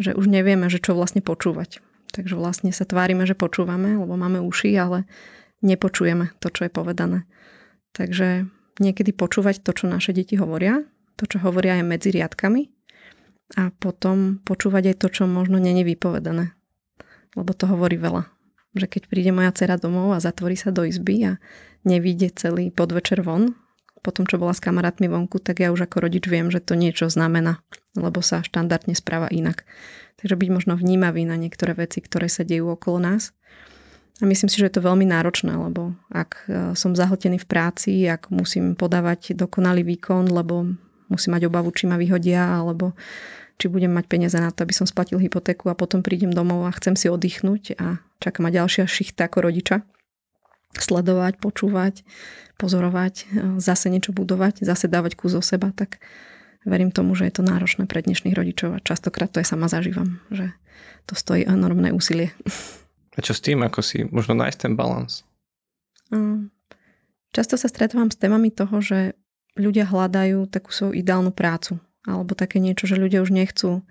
že 0.00 0.16
už 0.16 0.24
nevieme, 0.24 0.72
že 0.72 0.80
čo 0.80 0.96
vlastne 0.96 1.20
počúvať. 1.20 1.84
Takže 2.08 2.40
vlastne 2.40 2.72
sa 2.72 2.88
tvárime, 2.88 3.28
že 3.28 3.36
počúvame, 3.36 4.00
lebo 4.00 4.16
máme 4.16 4.40
uši, 4.40 4.72
ale 4.80 5.04
nepočujeme 5.62 6.34
to, 6.38 6.48
čo 6.52 6.66
je 6.66 6.70
povedané. 6.72 7.24
Takže 7.96 8.46
niekedy 8.78 9.10
počúvať 9.10 9.62
to, 9.62 9.74
čo 9.74 9.84
naše 9.90 10.14
deti 10.14 10.38
hovoria, 10.38 10.86
to, 11.18 11.26
čo 11.26 11.42
hovoria 11.42 11.78
aj 11.82 11.84
medzi 11.86 12.14
riadkami 12.14 12.70
a 13.56 13.72
potom 13.74 14.38
počúvať 14.44 14.94
aj 14.94 14.96
to, 15.02 15.08
čo 15.08 15.22
možno 15.24 15.56
není 15.56 15.82
vypovedané. 15.82 16.54
Lebo 17.34 17.50
to 17.56 17.66
hovorí 17.66 17.96
veľa. 17.96 18.28
Že 18.76 18.86
keď 18.86 19.02
príde 19.08 19.32
moja 19.32 19.50
dcera 19.50 19.80
domov 19.80 20.12
a 20.12 20.22
zatvorí 20.22 20.54
sa 20.54 20.70
do 20.70 20.84
izby 20.84 21.34
a 21.34 21.42
nevíde 21.82 22.28
celý 22.36 22.68
podvečer 22.68 23.24
von, 23.24 23.56
potom 24.04 24.28
čo 24.28 24.38
bola 24.38 24.54
s 24.54 24.62
kamarátmi 24.62 25.10
vonku, 25.10 25.42
tak 25.42 25.58
ja 25.58 25.74
už 25.74 25.88
ako 25.90 26.06
rodič 26.06 26.28
viem, 26.30 26.52
že 26.52 26.62
to 26.62 26.78
niečo 26.78 27.10
znamená, 27.10 27.64
lebo 27.98 28.22
sa 28.22 28.46
štandardne 28.46 28.94
správa 28.94 29.26
inak. 29.32 29.66
Takže 30.22 30.38
byť 30.38 30.48
možno 30.54 30.74
vnímavý 30.78 31.26
na 31.26 31.34
niektoré 31.34 31.74
veci, 31.74 31.98
ktoré 31.98 32.30
sa 32.30 32.46
dejú 32.46 32.70
okolo 32.70 33.02
nás 33.02 33.34
A 34.18 34.26
myslím 34.26 34.50
si, 34.50 34.58
že 34.58 34.66
je 34.66 34.74
to 34.74 34.86
veľmi 34.86 35.06
náročné, 35.06 35.54
lebo 35.54 35.94
ak 36.10 36.30
e, 36.50 36.74
som 36.74 36.98
zahltený 36.98 37.38
v 37.38 37.46
práci, 37.46 38.02
ak 38.10 38.34
musím 38.34 38.74
podávať 38.74 39.38
dokonalý 39.38 39.86
výkon, 39.86 40.26
lebo 40.26 40.74
musím 41.06 41.38
mať 41.38 41.46
obavu, 41.46 41.70
či 41.70 41.86
ma 41.86 41.94
vyhodia, 41.94 42.58
alebo 42.58 42.98
či 43.62 43.70
budem 43.70 43.94
mať 43.94 44.10
peniaze 44.10 44.34
na 44.34 44.50
to, 44.50 44.66
aby 44.66 44.74
som 44.74 44.90
splatil 44.90 45.22
hypotéku 45.22 45.70
a 45.70 45.78
potom 45.78 46.02
prídem 46.02 46.34
domov 46.34 46.66
a 46.66 46.74
chcem 46.74 46.98
si 46.98 47.06
oddychnúť 47.06 47.78
a 47.78 48.02
čaká 48.18 48.42
ma 48.42 48.50
ďalšia 48.50 48.90
šichta 48.90 49.30
ako 49.30 49.38
rodiča. 49.46 49.86
Sledovať, 50.74 51.38
počúvať, 51.38 52.02
pozorovať, 52.58 53.14
e, 53.22 53.24
zase 53.62 53.86
niečo 53.86 54.10
budovať, 54.10 54.66
zase 54.66 54.90
dávať 54.90 55.14
kus 55.14 55.38
o 55.38 55.42
seba, 55.46 55.70
tak 55.70 56.02
verím 56.66 56.90
tomu, 56.90 57.14
že 57.14 57.30
je 57.30 57.38
to 57.38 57.46
náročné 57.46 57.86
pre 57.86 58.02
dnešných 58.02 58.34
rodičov 58.34 58.74
a 58.74 58.82
častokrát 58.82 59.30
to 59.30 59.38
aj 59.38 59.46
sama 59.46 59.70
zažívam, 59.70 60.18
že 60.34 60.50
to 61.06 61.14
stojí 61.14 61.46
enormné 61.46 61.94
úsilie. 61.94 62.34
A 63.18 63.24
čo 63.24 63.34
s 63.34 63.42
tým, 63.42 63.66
ako 63.66 63.82
si 63.82 64.06
možno 64.06 64.38
nájsť 64.38 64.58
ten 64.62 64.72
balans? 64.78 65.26
Mm. 66.14 66.54
Často 67.34 67.58
sa 67.58 67.66
stretávam 67.66 68.08
s 68.08 68.16
témami 68.16 68.54
toho, 68.54 68.78
že 68.78 69.18
ľudia 69.58 69.90
hľadajú 69.90 70.46
takú 70.46 70.70
svoju 70.70 70.94
ideálnu 70.94 71.34
prácu. 71.34 71.82
Alebo 72.06 72.38
také 72.38 72.62
niečo, 72.62 72.86
že 72.86 72.96
ľudia 72.96 73.20
už 73.20 73.34
nechcú 73.34 73.82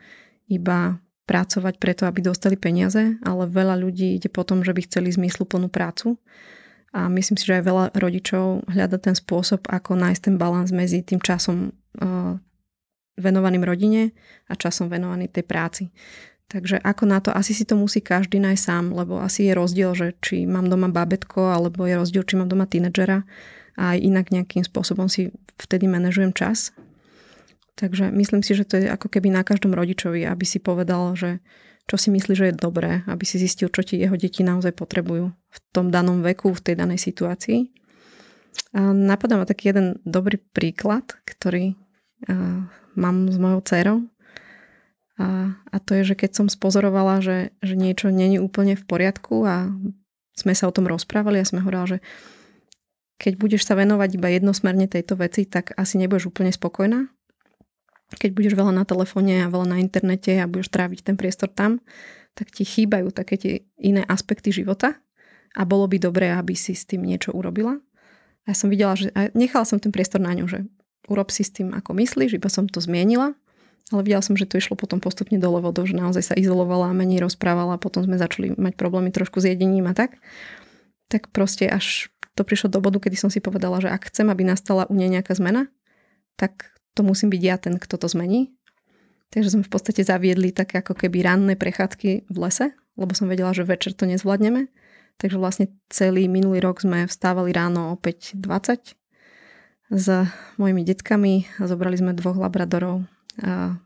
iba 0.47 1.03
pracovať 1.27 1.75
preto, 1.77 2.07
aby 2.07 2.23
dostali 2.23 2.55
peniaze, 2.55 3.19
ale 3.19 3.51
veľa 3.51 3.75
ľudí 3.75 4.15
ide 4.15 4.31
po 4.31 4.47
tom, 4.47 4.63
že 4.63 4.71
by 4.71 4.87
chceli 4.87 5.11
zmysluplnú 5.11 5.67
prácu. 5.67 6.15
A 6.95 7.11
myslím 7.11 7.35
si, 7.35 7.43
že 7.43 7.59
aj 7.59 7.67
veľa 7.67 7.85
rodičov 7.99 8.71
hľada 8.71 8.95
ten 8.95 9.13
spôsob, 9.13 9.67
ako 9.67 9.99
nájsť 9.99 10.21
ten 10.23 10.35
balans 10.39 10.71
medzi 10.71 11.03
tým 11.03 11.19
časom 11.19 11.75
uh, 11.99 12.39
venovaným 13.19 13.67
rodine 13.67 14.15
a 14.47 14.55
časom 14.55 14.87
venovaný 14.87 15.27
tej 15.27 15.43
práci. 15.43 15.91
Takže 16.47 16.79
ako 16.79 17.03
na 17.11 17.19
to, 17.19 17.35
asi 17.35 17.51
si 17.51 17.67
to 17.67 17.75
musí 17.75 17.99
každý 17.99 18.39
nájsť 18.39 18.63
sám, 18.63 18.95
lebo 18.95 19.19
asi 19.19 19.51
je 19.51 19.53
rozdiel, 19.53 19.91
že 19.91 20.15
či 20.23 20.47
mám 20.47 20.71
doma 20.71 20.87
babetko, 20.87 21.51
alebo 21.51 21.83
je 21.83 21.99
rozdiel, 21.99 22.23
či 22.23 22.39
mám 22.39 22.47
doma 22.47 22.63
tínedžera 22.63 23.27
a 23.75 23.93
aj 23.93 23.97
inak 23.99 24.31
nejakým 24.31 24.63
spôsobom 24.63 25.11
si 25.11 25.35
vtedy 25.59 25.91
manažujem 25.91 26.31
čas. 26.31 26.71
Takže 27.75 28.09
myslím 28.15 28.41
si, 28.41 28.55
že 28.55 28.63
to 28.63 28.79
je 28.79 28.87
ako 28.87 29.11
keby 29.11 29.27
na 29.27 29.43
každom 29.43 29.75
rodičovi, 29.75 30.23
aby 30.23 30.47
si 30.47 30.63
povedal, 30.63 31.13
že 31.19 31.43
čo 31.87 31.99
si 31.99 32.15
myslí, 32.15 32.33
že 32.35 32.47
je 32.51 32.55
dobré, 32.55 33.03
aby 33.11 33.27
si 33.27 33.37
zistil, 33.39 33.67
čo 33.67 33.83
ti 33.83 33.99
jeho 33.99 34.15
deti 34.15 34.43
naozaj 34.43 34.71
potrebujú 34.71 35.29
v 35.31 35.57
tom 35.75 35.91
danom 35.91 36.23
veku, 36.23 36.55
v 36.55 36.63
tej 36.63 36.75
danej 36.79 36.99
situácii. 36.99 37.69
A 38.71 38.95
napadá 38.95 39.35
ma 39.35 39.45
taký 39.45 39.75
jeden 39.75 39.99
dobrý 40.07 40.39
príklad, 40.39 41.11
ktorý 41.27 41.75
mám 42.97 43.29
s 43.29 43.37
mojou 43.37 43.61
dcerou. 43.61 43.97
A, 45.17 45.57
a 45.73 45.77
to 45.81 45.97
je, 45.97 46.13
že 46.13 46.15
keď 46.15 46.31
som 46.37 46.47
spozorovala, 46.47 47.25
že, 47.25 47.37
že 47.65 47.73
niečo 47.73 48.13
není 48.13 48.37
úplne 48.37 48.77
v 48.77 48.85
poriadku 48.85 49.41
a 49.49 49.73
sme 50.37 50.53
sa 50.53 50.69
o 50.69 50.75
tom 50.75 50.85
rozprávali 50.85 51.41
a 51.41 51.49
sme 51.49 51.65
hovorili, 51.65 51.97
že 51.97 51.99
keď 53.17 53.33
budeš 53.41 53.65
sa 53.65 53.73
venovať 53.73 54.21
iba 54.21 54.29
jednosmerne 54.29 54.85
tejto 54.85 55.17
veci, 55.17 55.49
tak 55.49 55.73
asi 55.73 55.97
nebudeš 55.97 56.29
úplne 56.29 56.53
spokojná. 56.53 57.09
Keď 58.13 58.29
budeš 58.31 58.53
veľa 58.53 58.77
na 58.77 58.85
telefóne 58.85 59.41
a 59.41 59.51
veľa 59.51 59.67
na 59.73 59.77
internete 59.81 60.37
a 60.37 60.45
budeš 60.45 60.69
tráviť 60.69 61.01
ten 61.01 61.17
priestor 61.17 61.49
tam, 61.49 61.81
tak 62.37 62.53
ti 62.53 62.61
chýbajú 62.61 63.09
také 63.09 63.35
tie 63.41 63.53
iné 63.81 64.05
aspekty 64.05 64.53
života 64.53 65.01
a 65.57 65.65
bolo 65.65 65.89
by 65.89 65.97
dobré, 65.97 66.29
aby 66.29 66.53
si 66.53 66.77
s 66.77 66.85
tým 66.85 67.01
niečo 67.01 67.33
urobila. 67.33 67.81
A 68.45 68.53
ja 68.53 68.55
som 68.55 68.69
videla, 68.69 68.93
že 68.93 69.09
a 69.17 69.33
nechala 69.33 69.65
som 69.65 69.81
ten 69.81 69.89
priestor 69.89 70.21
na 70.21 70.37
ňu, 70.37 70.45
že 70.45 70.69
urob 71.09 71.33
si 71.33 71.41
s 71.41 71.49
tým, 71.49 71.73
ako 71.73 71.97
myslíš, 71.97 72.37
iba 72.37 72.47
som 72.53 72.69
to 72.69 72.77
zmienila 72.77 73.33
ale 73.91 74.03
videla 74.03 74.19
som, 74.19 74.35
že 74.35 74.43
to 74.43 74.59
išlo 74.59 74.75
potom 74.75 74.99
postupne 74.99 75.39
dole 75.39 75.63
vodou, 75.63 75.87
že 75.87 75.95
naozaj 75.95 76.23
sa 76.33 76.35
izolovala 76.35 76.91
a 76.91 76.97
menej 76.97 77.23
rozprávala 77.23 77.79
a 77.79 77.81
potom 77.81 78.03
sme 78.03 78.19
začali 78.19 78.51
mať 78.59 78.75
problémy 78.75 79.15
trošku 79.15 79.39
s 79.39 79.47
jedením 79.47 79.87
a 79.87 79.95
tak. 79.95 80.19
Tak 81.07 81.31
proste 81.31 81.71
až 81.71 82.11
to 82.35 82.43
prišlo 82.43 82.67
do 82.67 82.83
bodu, 82.83 82.99
kedy 82.99 83.15
som 83.15 83.31
si 83.31 83.39
povedala, 83.39 83.79
že 83.79 83.87
ak 83.87 84.11
chcem, 84.11 84.27
aby 84.27 84.43
nastala 84.43 84.83
u 84.91 84.93
nej 84.93 85.07
nejaká 85.07 85.31
zmena, 85.39 85.71
tak 86.35 86.75
to 86.99 87.07
musím 87.07 87.31
byť 87.31 87.41
ja 87.41 87.55
ten, 87.55 87.79
kto 87.79 87.95
to 87.95 88.11
zmení. 88.11 88.51
Takže 89.31 89.55
sme 89.55 89.63
v 89.63 89.71
podstate 89.71 90.03
zaviedli 90.03 90.51
také 90.51 90.83
ako 90.83 90.95
keby 90.95 91.23
ranné 91.23 91.55
prechádzky 91.55 92.27
v 92.27 92.37
lese, 92.37 92.75
lebo 92.99 93.15
som 93.15 93.31
vedela, 93.31 93.55
že 93.55 93.63
večer 93.63 93.95
to 93.95 94.03
nezvládneme. 94.03 94.67
Takže 95.17 95.39
vlastne 95.39 95.71
celý 95.89 96.27
minulý 96.29 96.59
rok 96.61 96.83
sme 96.83 97.07
vstávali 97.07 97.55
ráno 97.55 97.95
o 97.95 97.95
5.20 97.97 98.99
s 99.87 100.07
mojimi 100.59 100.83
detkami 100.83 101.47
a 101.57 101.63
zobrali 101.65 101.95
sme 101.95 102.13
dvoch 102.13 102.37
labradorov 102.37 103.07
a 103.43 103.77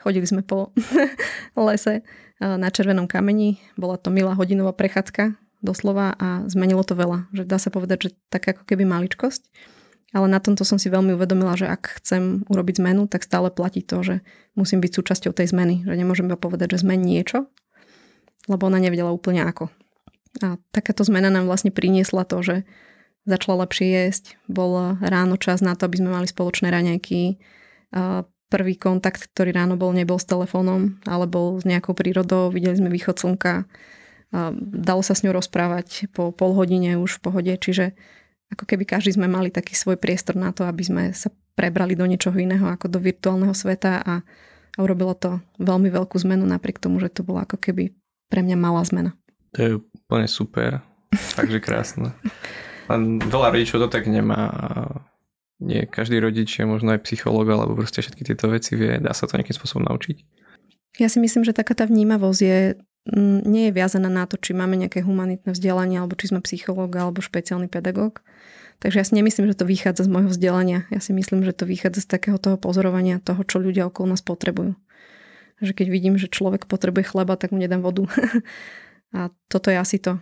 chodili 0.00 0.26
sme 0.26 0.42
po 0.42 0.72
lese 1.68 2.02
na 2.40 2.72
červenom 2.72 3.04
kameni. 3.04 3.60
Bola 3.76 4.00
to 4.00 4.08
milá 4.08 4.32
hodinová 4.32 4.72
prechádzka 4.72 5.36
doslova 5.60 6.16
a 6.16 6.48
zmenilo 6.48 6.80
to 6.80 6.96
veľa. 6.96 7.28
Že 7.36 7.42
dá 7.44 7.58
sa 7.60 7.68
povedať, 7.68 8.08
že 8.08 8.10
tak 8.32 8.48
ako 8.48 8.64
keby 8.64 8.88
maličkosť. 8.88 9.44
Ale 10.10 10.26
na 10.26 10.42
tomto 10.42 10.66
som 10.66 10.74
si 10.74 10.90
veľmi 10.90 11.14
uvedomila, 11.14 11.54
že 11.54 11.70
ak 11.70 12.02
chcem 12.02 12.42
urobiť 12.50 12.82
zmenu, 12.82 13.06
tak 13.06 13.22
stále 13.22 13.46
platí 13.46 13.78
to, 13.84 14.02
že 14.02 14.16
musím 14.58 14.82
byť 14.82 14.90
súčasťou 14.90 15.30
tej 15.30 15.54
zmeny. 15.54 15.86
Že 15.86 15.94
nemôžem 15.94 16.26
iba 16.26 16.34
povedať, 16.34 16.74
že 16.74 16.82
zmení 16.82 17.20
niečo, 17.20 17.46
lebo 18.50 18.66
ona 18.66 18.82
nevedela 18.82 19.14
úplne 19.14 19.46
ako. 19.46 19.70
A 20.42 20.58
takáto 20.74 21.06
zmena 21.06 21.30
nám 21.30 21.46
vlastne 21.46 21.70
priniesla 21.70 22.26
to, 22.26 22.42
že 22.42 22.56
začala 23.22 23.62
lepšie 23.68 23.86
jesť, 23.86 24.34
bol 24.50 24.98
ráno 24.98 25.38
čas 25.38 25.62
na 25.62 25.78
to, 25.78 25.86
aby 25.86 26.02
sme 26.02 26.10
mali 26.10 26.26
spoločné 26.26 26.72
raňajky, 26.72 27.38
prvý 28.50 28.74
kontakt, 28.74 29.30
ktorý 29.30 29.54
ráno 29.54 29.78
bol, 29.78 29.94
nebol 29.94 30.18
s 30.18 30.26
telefónom, 30.26 30.98
ale 31.06 31.30
bol 31.30 31.62
s 31.62 31.64
nejakou 31.64 31.94
prírodou, 31.94 32.50
videli 32.50 32.74
sme 32.74 32.90
východ 32.90 33.16
slnka, 33.22 33.64
dalo 34.60 35.02
sa 35.06 35.14
s 35.14 35.22
ňou 35.22 35.38
rozprávať 35.38 36.10
po 36.10 36.34
pol 36.34 36.54
hodine 36.58 36.98
už 36.98 37.18
v 37.18 37.22
pohode, 37.22 37.52
čiže 37.54 37.94
ako 38.50 38.66
keby 38.66 38.82
každý 38.82 39.14
sme 39.14 39.30
mali 39.30 39.54
taký 39.54 39.78
svoj 39.78 39.94
priestor 39.94 40.34
na 40.34 40.50
to, 40.50 40.66
aby 40.66 40.82
sme 40.82 41.02
sa 41.14 41.30
prebrali 41.54 41.94
do 41.94 42.02
niečoho 42.06 42.34
iného 42.34 42.66
ako 42.66 42.90
do 42.90 42.98
virtuálneho 42.98 43.54
sveta 43.54 44.02
a, 44.02 44.14
a 44.74 44.78
urobilo 44.82 45.14
to 45.14 45.38
veľmi 45.62 45.86
veľkú 45.90 46.18
zmenu 46.26 46.42
napriek 46.46 46.82
tomu, 46.82 46.98
že 46.98 47.10
to 47.14 47.22
bola 47.22 47.46
ako 47.46 47.58
keby 47.58 47.94
pre 48.26 48.42
mňa 48.42 48.56
malá 48.58 48.82
zmena. 48.82 49.14
To 49.54 49.58
je 49.58 49.70
úplne 49.78 50.26
super, 50.30 50.82
takže 51.38 51.58
krásne. 51.62 52.14
Len 52.90 53.22
veľa 53.22 53.54
rodičov 53.54 53.86
to 53.86 53.88
tak 53.90 54.10
nemá 54.10 54.50
nie 55.60 55.84
každý 55.84 56.18
rodič 56.18 56.56
je 56.56 56.64
možno 56.64 56.96
aj 56.96 57.04
psychológ 57.04 57.52
alebo 57.52 57.76
proste 57.76 58.00
všetky 58.00 58.24
tieto 58.24 58.48
veci 58.48 58.74
vie. 58.74 58.96
Dá 58.96 59.12
sa 59.12 59.28
to 59.28 59.36
nejakým 59.36 59.56
spôsobom 59.56 59.84
naučiť? 59.86 60.24
Ja 60.98 61.06
si 61.12 61.20
myslím, 61.22 61.46
že 61.46 61.54
taká 61.54 61.76
tá 61.76 61.86
vnímavosť 61.86 62.40
je, 62.40 62.58
mm, 63.12 63.46
nie 63.46 63.68
je 63.68 63.76
viazaná 63.76 64.10
na 64.10 64.24
to, 64.26 64.40
či 64.40 64.56
máme 64.56 64.74
nejaké 64.74 65.04
humanitné 65.04 65.54
vzdelanie, 65.54 66.00
alebo 66.00 66.18
či 66.18 66.32
sme 66.32 66.42
psychológ, 66.42 66.90
alebo 66.96 67.22
špeciálny 67.22 67.70
pedagóg. 67.70 68.24
Takže 68.80 68.96
ja 68.96 69.04
si 69.04 69.12
nemyslím, 69.12 69.46
že 69.52 69.60
to 69.60 69.68
vychádza 69.68 70.08
z 70.08 70.12
môjho 70.12 70.32
vzdelania. 70.32 70.88
Ja 70.88 71.04
si 71.04 71.12
myslím, 71.12 71.44
že 71.44 71.52
to 71.52 71.68
vychádza 71.68 72.08
z 72.08 72.08
takého 72.16 72.40
toho 72.40 72.56
pozorovania 72.56 73.20
toho, 73.20 73.44
čo 73.44 73.60
ľudia 73.60 73.86
okolo 73.86 74.16
nás 74.16 74.24
potrebujú. 74.24 74.72
Že 75.60 75.76
keď 75.76 75.86
vidím, 75.92 76.14
že 76.16 76.32
človek 76.32 76.64
potrebuje 76.64 77.12
chleba, 77.12 77.36
tak 77.36 77.52
mu 77.52 77.60
nedám 77.60 77.84
vodu. 77.84 78.08
A 79.16 79.28
toto 79.52 79.68
je 79.68 79.76
asi 79.76 80.00
to. 80.00 80.16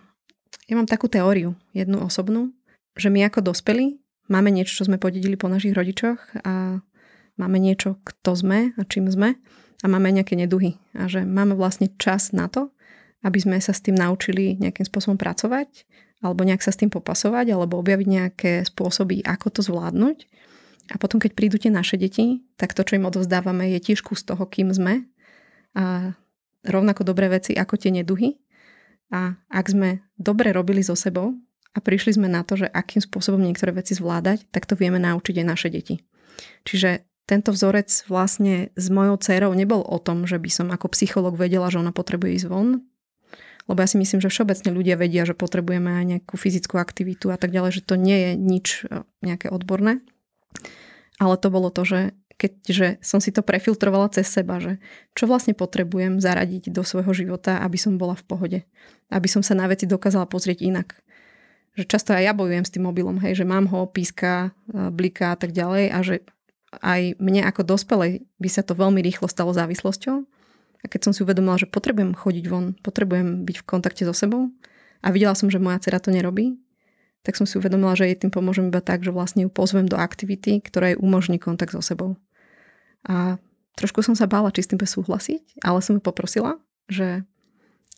Ja 0.67 0.75
mám 0.75 0.91
takú 0.91 1.07
teóriu, 1.07 1.55
jednu 1.71 2.03
osobnú, 2.03 2.51
že 2.99 3.09
my 3.15 3.31
ako 3.31 3.55
dospelí 3.55 4.03
máme 4.29 4.53
niečo, 4.53 4.81
čo 4.81 4.87
sme 4.89 5.01
podedili 5.01 5.35
po 5.35 5.49
našich 5.49 5.75
rodičoch 5.75 6.45
a 6.45 6.81
máme 7.41 7.59
niečo, 7.59 8.01
kto 8.05 8.37
sme 8.37 8.59
a 8.77 8.83
čím 8.85 9.09
sme 9.09 9.37
a 9.83 9.87
máme 9.87 10.13
nejaké 10.13 10.37
neduhy. 10.37 10.77
A 10.95 11.09
že 11.11 11.25
máme 11.25 11.57
vlastne 11.57 11.93
čas 11.97 12.31
na 12.37 12.47
to, 12.47 12.71
aby 13.27 13.39
sme 13.41 13.57
sa 13.59 13.75
s 13.75 13.83
tým 13.83 13.99
naučili 13.99 14.55
nejakým 14.61 14.87
spôsobom 14.87 15.19
pracovať 15.19 15.89
alebo 16.19 16.43
nejak 16.43 16.63
sa 16.63 16.75
s 16.75 16.81
tým 16.83 16.91
popasovať 16.91 17.55
alebo 17.55 17.79
objaviť 17.79 18.09
nejaké 18.09 18.53
spôsoby, 18.67 19.23
ako 19.23 19.47
to 19.55 19.61
zvládnuť. 19.63 20.27
A 20.89 20.95
potom, 20.97 21.21
keď 21.21 21.31
prídu 21.37 21.57
tie 21.61 21.69
naše 21.69 22.01
deti, 22.01 22.43
tak 22.57 22.73
to, 22.73 22.83
čo 22.83 22.97
im 22.97 23.07
odovzdávame, 23.07 23.71
je 23.77 23.81
tiež 23.93 24.03
kus 24.03 24.25
toho, 24.25 24.41
kým 24.49 24.73
sme. 24.73 25.05
A 25.77 26.17
rovnako 26.65 27.07
dobré 27.07 27.29
veci 27.31 27.55
ako 27.55 27.77
tie 27.79 27.93
neduhy. 27.93 28.41
A 29.15 29.37
ak 29.53 29.67
sme 29.69 30.03
dobre 30.19 30.51
robili 30.51 30.83
so 30.83 30.99
sebou, 30.99 31.37
a 31.75 31.79
prišli 31.79 32.17
sme 32.17 32.29
na 32.31 32.43
to, 32.43 32.57
že 32.57 32.67
akým 32.69 33.05
spôsobom 33.05 33.41
niektoré 33.41 33.77
veci 33.77 33.93
zvládať, 33.93 34.49
tak 34.49 34.65
to 34.65 34.75
vieme 34.75 34.97
naučiť 34.97 35.45
aj 35.45 35.47
naše 35.47 35.69
deti. 35.69 36.01
Čiže 36.65 37.05
tento 37.29 37.53
vzorec 37.53 38.09
vlastne 38.09 38.73
s 38.73 38.89
mojou 38.89 39.21
dcerou 39.21 39.53
nebol 39.53 39.85
o 39.85 39.99
tom, 40.01 40.25
že 40.25 40.41
by 40.41 40.49
som 40.49 40.67
ako 40.73 40.89
psycholog 40.97 41.37
vedela, 41.37 41.69
že 41.69 41.77
ona 41.77 41.93
potrebuje 41.93 42.41
ísť 42.41 42.47
von, 42.49 42.89
lebo 43.69 43.85
ja 43.85 43.89
si 43.89 44.01
myslím, 44.01 44.25
že 44.25 44.33
všeobecne 44.33 44.73
ľudia 44.73 44.97
vedia, 44.97 45.29
že 45.29 45.37
potrebujeme 45.37 45.93
aj 45.93 46.05
nejakú 46.09 46.35
fyzickú 46.41 46.81
aktivitu 46.81 47.29
a 47.29 47.37
tak 47.37 47.53
ďalej, 47.53 47.79
že 47.79 47.83
to 47.85 48.01
nie 48.01 48.17
je 48.17 48.31
nič 48.33 48.67
e, 48.89 49.05
nejaké 49.21 49.53
odborné. 49.53 50.01
Ale 51.21 51.37
to 51.37 51.53
bolo 51.53 51.69
to, 51.69 51.85
že 51.85 52.01
keďže 52.41 52.97
som 53.05 53.21
si 53.21 53.29
to 53.29 53.45
prefiltrovala 53.45 54.09
cez 54.09 54.25
seba, 54.25 54.57
že 54.57 54.81
čo 55.13 55.29
vlastne 55.29 55.53
potrebujem 55.53 56.17
zaradiť 56.17 56.73
do 56.73 56.81
svojho 56.81 57.13
života, 57.13 57.61
aby 57.61 57.77
som 57.77 58.01
bola 58.01 58.17
v 58.17 58.25
pohode. 58.25 58.59
Aby 59.13 59.29
som 59.29 59.45
sa 59.45 59.53
na 59.53 59.69
veci 59.69 59.85
dokázala 59.85 60.25
pozrieť 60.25 60.65
inak 60.65 60.97
že 61.79 61.87
často 61.87 62.11
aj 62.11 62.27
ja 62.27 62.33
bojujem 62.35 62.67
s 62.67 62.75
tým 62.75 62.83
mobilom, 62.91 63.23
hej, 63.23 63.39
že 63.39 63.47
mám 63.47 63.71
ho, 63.71 63.87
píska, 63.87 64.51
e, 64.75 64.91
bliká 64.91 65.31
a 65.31 65.39
tak 65.39 65.55
ďalej 65.55 65.85
a 65.95 65.99
že 66.03 66.15
aj 66.83 67.23
mne 67.23 67.47
ako 67.47 67.63
dospelej 67.63 68.27
by 68.43 68.49
sa 68.51 68.67
to 68.67 68.75
veľmi 68.75 68.99
rýchlo 68.99 69.31
stalo 69.31 69.55
závislosťou. 69.55 70.17
A 70.79 70.85
keď 70.91 71.11
som 71.11 71.13
si 71.15 71.23
uvedomila, 71.23 71.55
že 71.55 71.71
potrebujem 71.71 72.19
chodiť 72.19 72.45
von, 72.51 72.75
potrebujem 72.83 73.47
byť 73.47 73.57
v 73.63 73.67
kontakte 73.67 74.03
so 74.03 74.15
sebou 74.15 74.51
a 75.03 75.09
videla 75.15 75.39
som, 75.39 75.47
že 75.47 75.63
moja 75.63 75.79
dcera 75.79 76.03
to 76.03 76.11
nerobí, 76.11 76.59
tak 77.23 77.39
som 77.39 77.47
si 77.47 77.59
uvedomila, 77.59 77.95
že 77.95 78.11
jej 78.11 78.19
tým 78.19 78.31
pomôžem 78.35 78.71
iba 78.71 78.83
tak, 78.83 79.03
že 79.07 79.15
vlastne 79.15 79.47
ju 79.47 79.51
pozvem 79.51 79.87
do 79.87 79.99
aktivity, 79.99 80.63
ktorá 80.63 80.95
jej 80.95 80.99
umožní 80.99 81.39
kontakt 81.39 81.75
so 81.75 81.83
sebou. 81.83 82.19
A 83.07 83.39
trošku 83.79 84.03
som 84.03 84.19
sa 84.19 84.27
bála, 84.27 84.51
či 84.55 84.67
s 84.67 84.71
tým 84.71 84.79
bude 84.79 84.91
súhlasiť, 84.91 85.63
ale 85.63 85.79
som 85.83 85.99
ju 85.99 86.03
poprosila, 86.03 86.59
že 86.91 87.27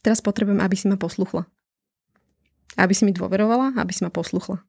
teraz 0.01 0.25
potrebujem, 0.25 0.61
aby 0.61 0.77
si 0.77 0.89
ma 0.89 0.97
posluchla. 0.97 1.49
Aby 2.79 2.95
si 2.95 3.03
mi 3.03 3.11
dôverovala, 3.11 3.75
aby 3.79 3.91
si 3.91 4.07
ma 4.07 4.13
posluchla. 4.13 4.63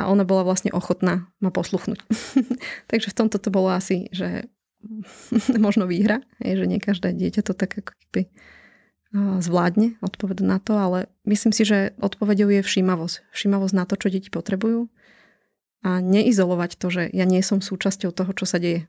A 0.00 0.08
ona 0.08 0.24
bola 0.24 0.42
vlastne 0.42 0.72
ochotná 0.72 1.28
ma 1.38 1.50
posluchnúť. 1.52 2.00
Takže 2.90 3.12
v 3.12 3.16
tomto 3.18 3.36
to 3.36 3.52
bolo 3.52 3.70
asi, 3.70 4.08
že 4.10 4.48
možno 5.66 5.86
výhra, 5.86 6.24
je, 6.42 6.58
že 6.58 6.66
nie 6.66 6.82
každé 6.82 7.14
dieťa 7.14 7.42
to 7.46 7.52
tak 7.54 7.78
ako 7.78 7.92
keby 7.94 8.32
zvládne 9.12 10.00
odpovedať 10.00 10.44
na 10.44 10.56
to, 10.56 10.72
ale 10.72 10.98
myslím 11.28 11.52
si, 11.52 11.68
že 11.68 11.92
odpovedou 12.00 12.48
je 12.48 12.64
všímavosť. 12.64 13.28
Všímavosť 13.28 13.74
na 13.76 13.84
to, 13.84 14.00
čo 14.00 14.08
deti 14.08 14.32
potrebujú 14.32 14.88
a 15.84 16.00
neizolovať 16.00 16.80
to, 16.80 16.88
že 16.88 17.02
ja 17.12 17.28
nie 17.28 17.44
som 17.44 17.60
súčasťou 17.60 18.14
toho, 18.14 18.32
čo 18.32 18.48
sa 18.48 18.56
deje. 18.56 18.88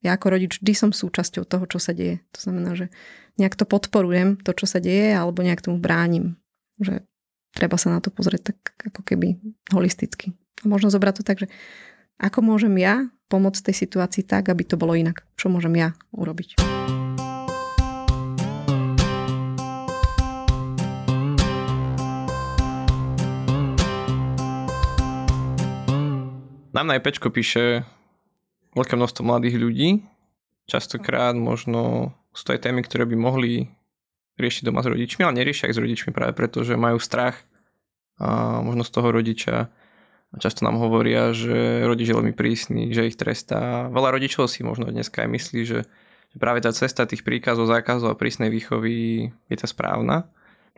Ja 0.00 0.16
ako 0.16 0.32
rodič 0.32 0.64
vždy 0.64 0.72
som 0.72 0.90
súčasťou 0.96 1.44
toho, 1.44 1.68
čo 1.68 1.76
sa 1.76 1.92
deje. 1.92 2.24
To 2.32 2.40
znamená, 2.40 2.72
že 2.72 2.88
nejak 3.36 3.52
to 3.52 3.68
podporujem, 3.68 4.40
to, 4.40 4.56
čo 4.56 4.64
sa 4.64 4.80
deje, 4.80 5.12
alebo 5.12 5.44
nejak 5.44 5.60
tomu 5.60 5.76
bránim. 5.76 6.40
Že 6.80 7.04
treba 7.54 7.76
sa 7.76 7.90
na 7.90 7.98
to 7.98 8.14
pozrieť 8.14 8.54
tak 8.54 8.58
ako 8.92 9.02
keby 9.02 9.38
holisticky. 9.74 10.34
A 10.62 10.68
možno 10.68 10.92
zobrať 10.92 11.20
to 11.20 11.24
tak, 11.24 11.40
že 11.42 11.48
ako 12.20 12.44
môžem 12.44 12.76
ja 12.76 13.08
pomôcť 13.32 13.70
tej 13.70 13.86
situácii 13.86 14.26
tak, 14.26 14.52
aby 14.52 14.66
to 14.66 14.76
bolo 14.76 14.92
inak. 14.92 15.24
Čo 15.38 15.48
môžem 15.48 15.72
ja 15.78 15.96
urobiť. 16.12 16.60
Nám 26.70 26.86
na 26.86 27.02
IPčko 27.02 27.34
píše 27.34 27.82
veľké 28.78 28.94
množstvo 28.94 29.26
mladých 29.26 29.58
ľudí. 29.58 29.88
Častokrát 30.70 31.34
možno 31.34 32.14
sú 32.30 32.46
to 32.46 32.54
aj 32.54 32.62
témy, 32.62 32.86
ktoré 32.86 33.10
by 33.10 33.16
mohli 33.18 33.74
riešiť 34.40 34.66
doma 34.66 34.80
s 34.80 34.90
rodičmi, 34.90 35.22
ale 35.22 35.36
neriešia 35.36 35.68
ich 35.70 35.76
s 35.76 35.82
rodičmi 35.82 36.10
práve 36.10 36.32
preto, 36.32 36.64
že 36.64 36.80
majú 36.80 36.96
strach 36.98 37.36
a 38.20 38.60
možno 38.60 38.84
z 38.84 38.90
toho 38.92 39.08
rodiča. 39.12 39.72
A 40.30 40.36
často 40.38 40.62
nám 40.62 40.78
hovoria, 40.78 41.34
že 41.34 41.82
rodič 41.82 42.12
je 42.12 42.16
veľmi 42.16 42.34
prísny, 42.36 42.94
že 42.94 43.10
ich 43.10 43.18
trestá. 43.18 43.90
Veľa 43.90 44.14
rodičov 44.14 44.46
si 44.46 44.62
možno 44.62 44.86
dneska 44.86 45.26
aj 45.26 45.30
myslí, 45.32 45.60
že, 45.66 45.80
že 46.30 46.36
práve 46.38 46.62
tá 46.62 46.70
cesta 46.70 47.02
tých 47.02 47.26
príkazov, 47.26 47.66
zákazov 47.66 48.14
a 48.14 48.20
prísnej 48.20 48.46
výchovy 48.46 49.26
je 49.50 49.56
tá 49.58 49.66
správna. 49.66 50.30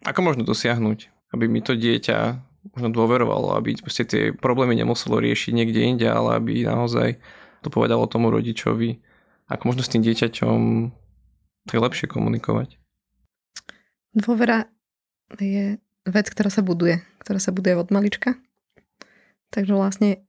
Ako 0.08 0.24
možno 0.24 0.48
dosiahnuť, 0.48 1.12
aby 1.36 1.52
mi 1.52 1.60
to 1.60 1.76
dieťa 1.76 2.40
možno 2.72 2.88
dôverovalo, 2.94 3.58
aby 3.58 3.74
tie 3.76 4.30
problémy 4.32 4.78
nemuselo 4.78 5.18
riešiť 5.18 5.52
niekde 5.52 5.80
inde, 5.82 6.06
ale 6.06 6.38
aby 6.38 6.62
naozaj 6.62 7.18
to 7.60 7.68
povedalo 7.68 8.06
tomu 8.06 8.30
rodičovi, 8.30 9.02
ako 9.50 9.62
možno 9.68 9.82
s 9.82 9.92
tým 9.92 10.02
dieťaťom 10.06 10.58
tak 11.68 11.78
lepšie 11.78 12.06
komunikovať. 12.10 12.81
Dôvera 14.12 14.68
je 15.40 15.80
vec, 16.04 16.26
ktorá 16.28 16.52
sa 16.52 16.60
buduje, 16.60 17.00
ktorá 17.24 17.40
sa 17.40 17.54
buduje 17.54 17.78
od 17.78 17.88
malička. 17.88 18.36
Takže 19.52 19.72
vlastne 19.72 20.24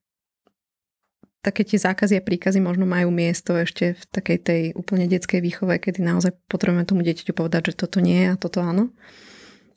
také 1.43 1.67
tie 1.67 1.75
zákazy 1.75 2.23
a 2.23 2.25
príkazy 2.25 2.63
možno 2.63 2.87
majú 2.87 3.11
miesto 3.11 3.51
ešte 3.59 3.99
v 3.99 4.03
takej 4.15 4.37
tej 4.39 4.61
úplne 4.79 5.11
detskej 5.11 5.43
výchove, 5.43 5.75
kedy 5.75 5.99
naozaj 5.99 6.31
potrebujeme 6.47 6.87
tomu 6.87 7.03
dieťaťu 7.03 7.35
povedať, 7.35 7.75
že 7.75 7.83
toto 7.83 7.99
nie 7.99 8.31
a 8.31 8.39
toto 8.39 8.63
áno. 8.63 8.95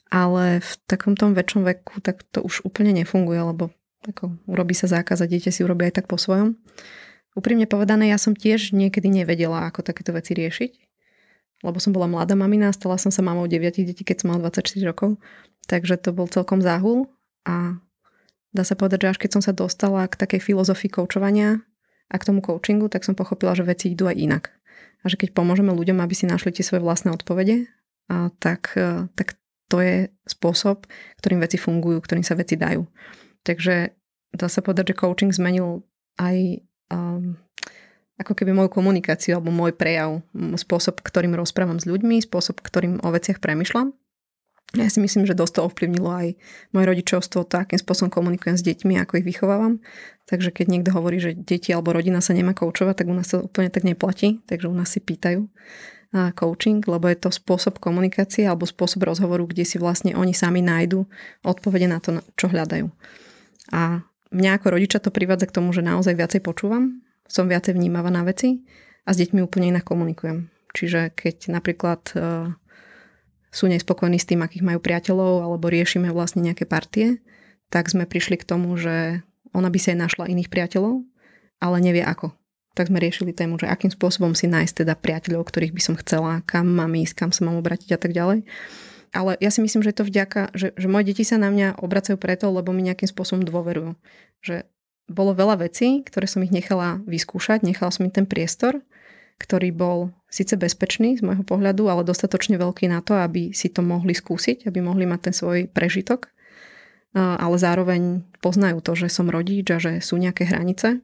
Ale 0.06 0.62
v 0.62 0.72
takom 0.86 1.18
tom 1.18 1.34
väčšom 1.34 1.66
veku 1.66 1.98
tak 1.98 2.22
to 2.30 2.38
už 2.38 2.62
úplne 2.62 2.94
nefunguje, 2.94 3.42
lebo 3.42 3.74
ako 4.07 4.38
urobí 4.46 4.78
sa 4.78 4.87
zákaz 4.87 5.18
a 5.18 5.26
dieťa 5.26 5.50
si 5.50 5.66
urobí 5.66 5.90
aj 5.90 5.98
tak 5.98 6.07
po 6.07 6.14
svojom. 6.14 6.54
Úprimne 7.35 7.66
povedané, 7.66 8.14
ja 8.14 8.16
som 8.22 8.38
tiež 8.38 8.70
niekedy 8.70 9.11
nevedela, 9.11 9.66
ako 9.66 9.83
takéto 9.83 10.14
veci 10.14 10.38
riešiť. 10.38 10.86
Lebo 11.64 11.81
som 11.81 11.92
bola 11.92 12.05
mladá 12.05 12.37
mamina, 12.37 12.73
stala 12.75 13.01
som 13.01 13.09
sa 13.09 13.25
mamou 13.25 13.49
9 13.49 13.73
detí, 13.85 14.03
keď 14.05 14.25
som 14.25 14.29
mala 14.33 14.53
24 14.53 14.77
rokov. 14.85 15.16
Takže 15.66 15.97
to 15.99 16.12
bol 16.12 16.29
celkom 16.29 16.61
záhul 16.61 17.09
a 17.49 17.81
dá 18.53 18.62
sa 18.62 18.77
povedať, 18.77 19.09
že 19.09 19.11
až 19.16 19.19
keď 19.19 19.31
som 19.38 19.42
sa 19.42 19.53
dostala 19.57 20.05
k 20.07 20.14
takej 20.14 20.40
filozofii 20.40 20.92
koučovania 20.92 21.64
a 22.12 22.14
k 22.21 22.27
tomu 22.27 22.45
coachingu, 22.45 22.87
tak 22.92 23.03
som 23.03 23.19
pochopila, 23.19 23.57
že 23.57 23.66
veci 23.66 23.92
idú 23.92 24.07
aj 24.07 24.16
inak. 24.16 24.45
A 25.03 25.11
že 25.11 25.19
keď 25.19 25.35
pomôžeme 25.35 25.75
ľuďom, 25.75 25.99
aby 25.99 26.14
si 26.14 26.29
našli 26.29 26.55
tie 26.55 26.62
svoje 26.62 26.85
vlastné 26.85 27.11
odpovede, 27.11 27.66
a 28.07 28.31
tak, 28.38 28.79
e, 28.79 29.11
tak 29.19 29.35
to 29.66 29.83
je 29.83 29.97
spôsob, 30.31 30.87
ktorým 31.19 31.42
veci 31.42 31.59
fungujú, 31.59 31.99
ktorým 31.99 32.23
sa 32.23 32.38
veci 32.38 32.55
dajú. 32.55 32.87
Takže 33.42 33.90
dá 34.35 34.47
sa 34.47 34.62
povedať, 34.62 34.95
že 34.95 34.99
coaching 35.03 35.35
zmenil 35.35 35.83
aj 36.19 36.62
um, 36.90 37.35
ako 38.16 38.33
keby 38.33 38.57
moju 38.57 38.72
komunikáciu 38.72 39.37
alebo 39.37 39.52
môj 39.52 39.76
prejav, 39.76 40.24
spôsob, 40.35 41.05
ktorým 41.05 41.37
rozprávam 41.37 41.76
s 41.76 41.85
ľuďmi, 41.85 42.24
spôsob, 42.24 42.64
ktorým 42.64 43.05
o 43.05 43.09
veciach 43.12 43.40
premyšľam. 43.44 43.92
Ja 44.74 44.90
si 44.90 44.98
myslím, 44.98 45.31
že 45.31 45.38
dosť 45.38 45.62
to 45.62 45.66
ovplyvnilo 45.70 46.11
aj 46.11 46.29
moje 46.74 46.85
rodičovstvo, 46.90 47.46
to, 47.46 47.55
akým 47.55 47.79
spôsobom 47.79 48.11
komunikujem 48.11 48.59
s 48.59 48.66
deťmi, 48.66 48.98
ako 48.98 49.22
ich 49.22 49.26
vychovávam. 49.29 49.79
Takže 50.26 50.50
keď 50.50 50.66
niekto 50.66 50.90
hovorí, 50.90 51.22
že 51.22 51.38
deti 51.38 51.70
alebo 51.70 51.94
rodina 51.94 52.18
sa 52.18 52.35
nemá 52.35 52.50
koučovať, 52.50 52.98
tak 52.98 53.07
u 53.07 53.14
nás 53.14 53.31
to 53.31 53.46
úplne 53.46 53.70
tak 53.70 53.87
neplatí, 53.87 54.42
takže 54.50 54.66
u 54.66 54.74
nás 54.74 54.90
si 54.90 54.98
pýtajú 54.98 55.46
coaching, 56.35 56.83
lebo 56.83 57.07
je 57.07 57.18
to 57.18 57.31
spôsob 57.31 57.79
komunikácie 57.79 58.42
alebo 58.42 58.66
spôsob 58.66 59.07
rozhovoru, 59.07 59.46
kde 59.46 59.62
si 59.68 59.76
vlastne 59.79 60.18
oni 60.18 60.35
sami 60.35 60.66
nájdu 60.66 61.07
odpovede 61.46 61.87
na 61.87 62.02
to, 62.02 62.18
čo 62.35 62.50
hľadajú. 62.50 62.90
A 63.70 64.02
mňa 64.35 64.50
ako 64.57 64.66
rodiča 64.74 64.98
to 64.98 65.14
privádza 65.14 65.46
k 65.46 65.62
tomu, 65.62 65.70
že 65.70 65.85
naozaj 65.85 66.16
viacej 66.16 66.40
počúvam, 66.42 67.06
som 67.26 67.50
viacej 67.50 67.74
vnímavá 67.74 68.10
na 68.10 68.22
veci 68.22 68.64
a 69.06 69.14
s 69.14 69.20
deťmi 69.20 69.42
úplne 69.42 69.74
inak 69.74 69.86
komunikujem. 69.86 70.50
Čiže 70.74 71.14
keď 71.14 71.50
napríklad 71.50 72.02
uh, 72.14 72.52
sú 73.50 73.70
nespokojní 73.70 74.20
s 74.20 74.28
tým, 74.28 74.44
akých 74.44 74.66
majú 74.66 74.78
priateľov 74.82 75.46
alebo 75.46 75.72
riešime 75.72 76.12
vlastne 76.12 76.44
nejaké 76.44 76.68
partie, 76.68 77.22
tak 77.72 77.88
sme 77.90 78.04
prišli 78.04 78.36
k 78.38 78.48
tomu, 78.48 78.76
že 78.76 79.24
ona 79.56 79.72
by 79.72 79.78
si 79.80 79.96
aj 79.96 79.98
našla 80.06 80.30
iných 80.30 80.52
priateľov, 80.52 81.02
ale 81.58 81.76
nevie 81.80 82.04
ako. 82.04 82.36
Tak 82.76 82.92
sme 82.92 83.00
riešili 83.00 83.32
tému, 83.32 83.56
že 83.56 83.72
akým 83.72 83.88
spôsobom 83.88 84.36
si 84.36 84.44
nájsť 84.44 84.84
teda 84.84 84.94
priateľov, 85.00 85.48
ktorých 85.48 85.72
by 85.72 85.80
som 85.80 85.94
chcela, 85.96 86.44
kam 86.44 86.68
mám 86.68 86.92
ísť, 86.92 87.16
kam 87.16 87.30
sa 87.32 87.48
mám 87.48 87.56
obratiť 87.56 87.96
a 87.96 87.98
tak 87.98 88.12
ďalej 88.12 88.44
ale 89.16 89.40
ja 89.40 89.48
si 89.48 89.64
myslím, 89.64 89.80
že 89.80 89.96
to 89.96 90.04
vďaka, 90.04 90.52
že, 90.52 90.76
že 90.76 90.86
moje 90.92 91.08
deti 91.08 91.24
sa 91.24 91.40
na 91.40 91.48
mňa 91.48 91.80
obracajú 91.80 92.20
preto, 92.20 92.52
lebo 92.52 92.76
mi 92.76 92.84
nejakým 92.84 93.08
spôsobom 93.08 93.48
dôverujú. 93.48 93.96
Že 94.44 94.68
bolo 95.07 95.33
veľa 95.35 95.62
vecí, 95.66 96.03
ktoré 96.03 96.27
som 96.27 96.42
ich 96.42 96.51
nechala 96.51 96.99
vyskúšať, 97.07 97.62
nechala 97.62 97.95
som 97.95 98.07
im 98.07 98.12
ten 98.14 98.27
priestor, 98.27 98.83
ktorý 99.38 99.71
bol 99.71 99.99
síce 100.33 100.57
bezpečný 100.59 101.21
z 101.21 101.23
môjho 101.23 101.45
pohľadu, 101.47 101.87
ale 101.87 102.03
dostatočne 102.03 102.59
veľký 102.59 102.90
na 102.90 103.05
to, 103.05 103.14
aby 103.14 103.53
si 103.55 103.71
to 103.71 103.85
mohli 103.85 104.16
skúsiť, 104.16 104.66
aby 104.66 104.83
mohli 104.83 105.05
mať 105.05 105.31
ten 105.31 105.35
svoj 105.37 105.59
prežitok. 105.71 106.33
Ale 107.16 107.57
zároveň 107.57 108.29
poznajú 108.45 108.85
to, 108.85 108.92
že 108.92 109.09
som 109.09 109.33
rodič 109.33 109.64
a 109.73 109.81
že 109.81 110.05
sú 110.05 110.21
nejaké 110.21 110.45
hranice, 110.45 111.01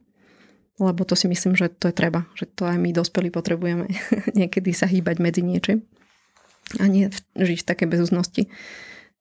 lebo 0.77 1.01
to 1.05 1.17
si 1.17 1.29
myslím, 1.29 1.57
že 1.57 1.69
to 1.69 1.89
je 1.89 1.95
treba, 1.95 2.25
že 2.37 2.49
to 2.49 2.65
aj 2.65 2.77
my 2.77 2.89
dospelí 2.93 3.29
potrebujeme 3.29 3.89
niekedy 4.39 4.73
sa 4.73 4.89
hýbať 4.89 5.21
medzi 5.21 5.41
niečím 5.45 5.85
a 6.81 6.89
nie 6.89 7.09
žiť 7.37 7.59
v 7.61 7.69
takej 7.69 7.87
bezúznosti. 7.89 8.43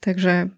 Takže 0.00 0.52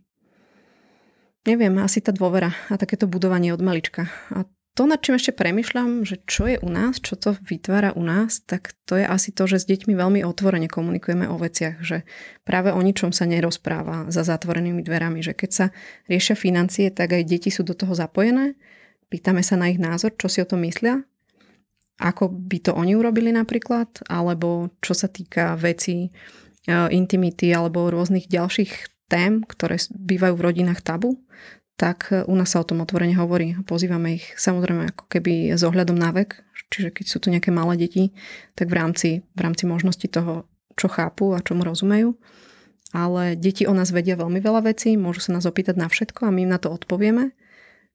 neviem, 1.47 1.73
asi 1.81 2.01
tá 2.01 2.11
dôvera 2.11 2.53
a 2.69 2.75
takéto 2.77 3.09
budovanie 3.09 3.53
od 3.53 3.61
malička. 3.61 4.09
A 4.33 4.49
to, 4.75 4.91
nad 4.91 4.99
čím 4.99 5.15
ešte 5.15 5.31
premyšľam, 5.31 6.03
že 6.03 6.19
čo 6.27 6.51
je 6.51 6.59
u 6.59 6.67
nás, 6.67 6.99
čo 6.99 7.15
to 7.15 7.39
vytvára 7.47 7.95
u 7.95 8.03
nás, 8.03 8.43
tak 8.43 8.75
to 8.91 8.99
je 8.99 9.07
asi 9.07 9.31
to, 9.31 9.47
že 9.47 9.63
s 9.63 9.69
deťmi 9.71 9.95
veľmi 9.95 10.27
otvorene 10.27 10.67
komunikujeme 10.67 11.31
o 11.31 11.39
veciach, 11.39 11.79
že 11.79 12.03
práve 12.43 12.75
o 12.75 12.81
ničom 12.83 13.15
sa 13.15 13.23
nerozpráva 13.23 14.11
za 14.11 14.27
zatvorenými 14.27 14.83
dverami, 14.83 15.23
že 15.23 15.31
keď 15.31 15.51
sa 15.55 15.67
riešia 16.11 16.35
financie, 16.35 16.91
tak 16.91 17.15
aj 17.15 17.23
deti 17.23 17.55
sú 17.55 17.63
do 17.63 17.79
toho 17.79 17.95
zapojené, 17.95 18.59
pýtame 19.15 19.47
sa 19.47 19.55
na 19.55 19.71
ich 19.71 19.79
názor, 19.79 20.11
čo 20.19 20.27
si 20.27 20.43
o 20.43 20.49
tom 20.51 20.67
myslia, 20.67 21.07
ako 22.03 22.27
by 22.27 22.59
to 22.59 22.75
oni 22.75 22.99
urobili 22.99 23.31
napríklad, 23.31 24.03
alebo 24.11 24.75
čo 24.83 24.99
sa 24.99 25.07
týka 25.07 25.55
vecí 25.55 26.11
E, 26.65 26.73
intimity 26.97 27.53
alebo 27.53 27.93
rôznych 27.93 28.25
ďalších 28.25 28.94
tém, 29.09 29.45
ktoré 29.45 29.77
bývajú 29.93 30.35
v 30.37 30.45
rodinách 30.45 30.81
tabu, 30.81 31.21
tak 31.75 32.11
e, 32.11 32.23
u 32.25 32.35
nás 32.39 32.55
sa 32.55 32.63
o 32.63 32.69
tom 32.69 32.83
otvorene 32.83 33.19
hovorí. 33.19 33.59
Pozývame 33.67 34.23
ich 34.23 34.27
samozrejme 34.39 34.95
ako 34.95 35.05
keby 35.11 35.55
s 35.55 35.63
ohľadom 35.67 35.99
na 35.99 36.15
vek, 36.15 36.41
čiže 36.71 36.95
keď 36.95 37.05
sú 37.07 37.19
tu 37.19 37.29
nejaké 37.31 37.51
malé 37.51 37.79
deti, 37.79 38.15
tak 38.55 38.71
v 38.71 38.75
rámci, 38.79 39.11
v 39.35 39.41
rámci 39.41 39.67
možnosti 39.67 40.07
toho, 40.07 40.47
čo 40.75 40.87
chápu 40.91 41.35
a 41.35 41.43
čomu 41.43 41.67
rozumejú. 41.67 42.15
Ale 42.95 43.35
deti 43.35 43.67
o 43.67 43.75
nás 43.75 43.91
vedia 43.91 44.15
veľmi 44.15 44.39
veľa 44.39 44.71
vecí, 44.71 44.95
môžu 44.95 45.19
sa 45.27 45.35
nás 45.35 45.47
opýtať 45.51 45.75
na 45.75 45.91
všetko 45.91 46.31
a 46.31 46.35
my 46.35 46.47
im 46.47 46.51
na 46.55 46.63
to 46.63 46.71
odpovieme. 46.71 47.35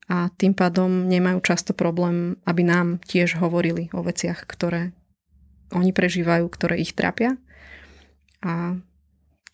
A 0.09 0.27
tým 0.35 0.57
pádom 0.57 1.07
nemajú 1.07 1.39
často 1.45 1.71
problém, 1.71 2.35
aby 2.43 2.65
nám 2.65 2.99
tiež 3.07 3.39
hovorili 3.39 3.93
o 3.95 4.03
veciach, 4.03 4.43
ktoré 4.43 4.91
oni 5.71 5.93
prežívajú, 5.93 6.49
ktoré 6.49 6.81
ich 6.81 6.97
trápia. 6.97 7.37
A 8.41 8.75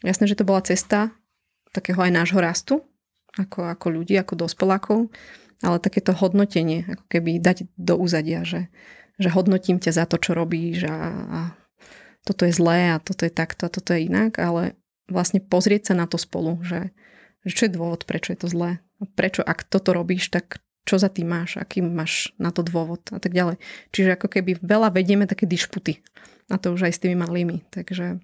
jasné, 0.02 0.26
že 0.26 0.40
to 0.40 0.48
bola 0.48 0.64
cesta 0.64 1.12
takého 1.76 2.00
aj 2.00 2.12
nášho 2.16 2.40
rastu, 2.40 2.76
ako, 3.36 3.68
ako 3.68 3.88
ľudí, 3.92 4.16
ako 4.16 4.48
dospelákov, 4.48 5.12
ale 5.60 5.78
takéto 5.84 6.16
hodnotenie, 6.16 6.88
ako 6.88 7.04
keby 7.12 7.44
dať 7.44 7.68
do 7.76 8.00
úzadia, 8.00 8.48
že, 8.48 8.72
že 9.20 9.28
hodnotím 9.28 9.84
ťa 9.84 9.92
za 9.92 10.06
to, 10.08 10.16
čo 10.16 10.32
robíš 10.32 10.88
a, 10.88 10.98
a 11.12 11.40
toto 12.24 12.48
je 12.48 12.56
zlé 12.56 12.96
a 12.96 13.04
toto 13.04 13.28
je 13.28 13.34
takto 13.36 13.68
a 13.68 13.74
toto 13.74 13.92
je 13.92 14.08
inak, 14.08 14.40
ale 14.40 14.80
vlastne 15.12 15.44
pozrieť 15.44 15.92
sa 15.92 15.96
na 16.00 16.08
to 16.08 16.16
spolu, 16.16 16.64
že, 16.64 16.96
že 17.46 17.52
čo 17.54 17.64
je 17.68 17.76
dôvod, 17.76 18.08
prečo 18.08 18.34
je 18.34 18.40
to 18.40 18.48
zlé. 18.50 18.82
Prečo, 19.14 19.44
ak 19.44 19.68
toto 19.68 19.92
robíš, 19.92 20.32
tak 20.32 20.64
čo 20.86 21.02
za 21.02 21.10
tým 21.10 21.30
máš, 21.30 21.58
aký 21.58 21.82
máš 21.82 22.32
na 22.38 22.54
to 22.54 22.62
dôvod 22.62 23.02
a 23.10 23.18
tak 23.18 23.34
ďalej. 23.34 23.58
Čiže 23.90 24.16
ako 24.16 24.28
keby 24.30 24.62
veľa 24.62 24.94
vedieme 24.94 25.26
také 25.26 25.50
dišputy. 25.50 26.02
A 26.54 26.62
to 26.62 26.78
už 26.78 26.90
aj 26.90 26.94
s 26.94 27.02
tými 27.02 27.18
malými. 27.18 27.66
Takže 27.74 28.22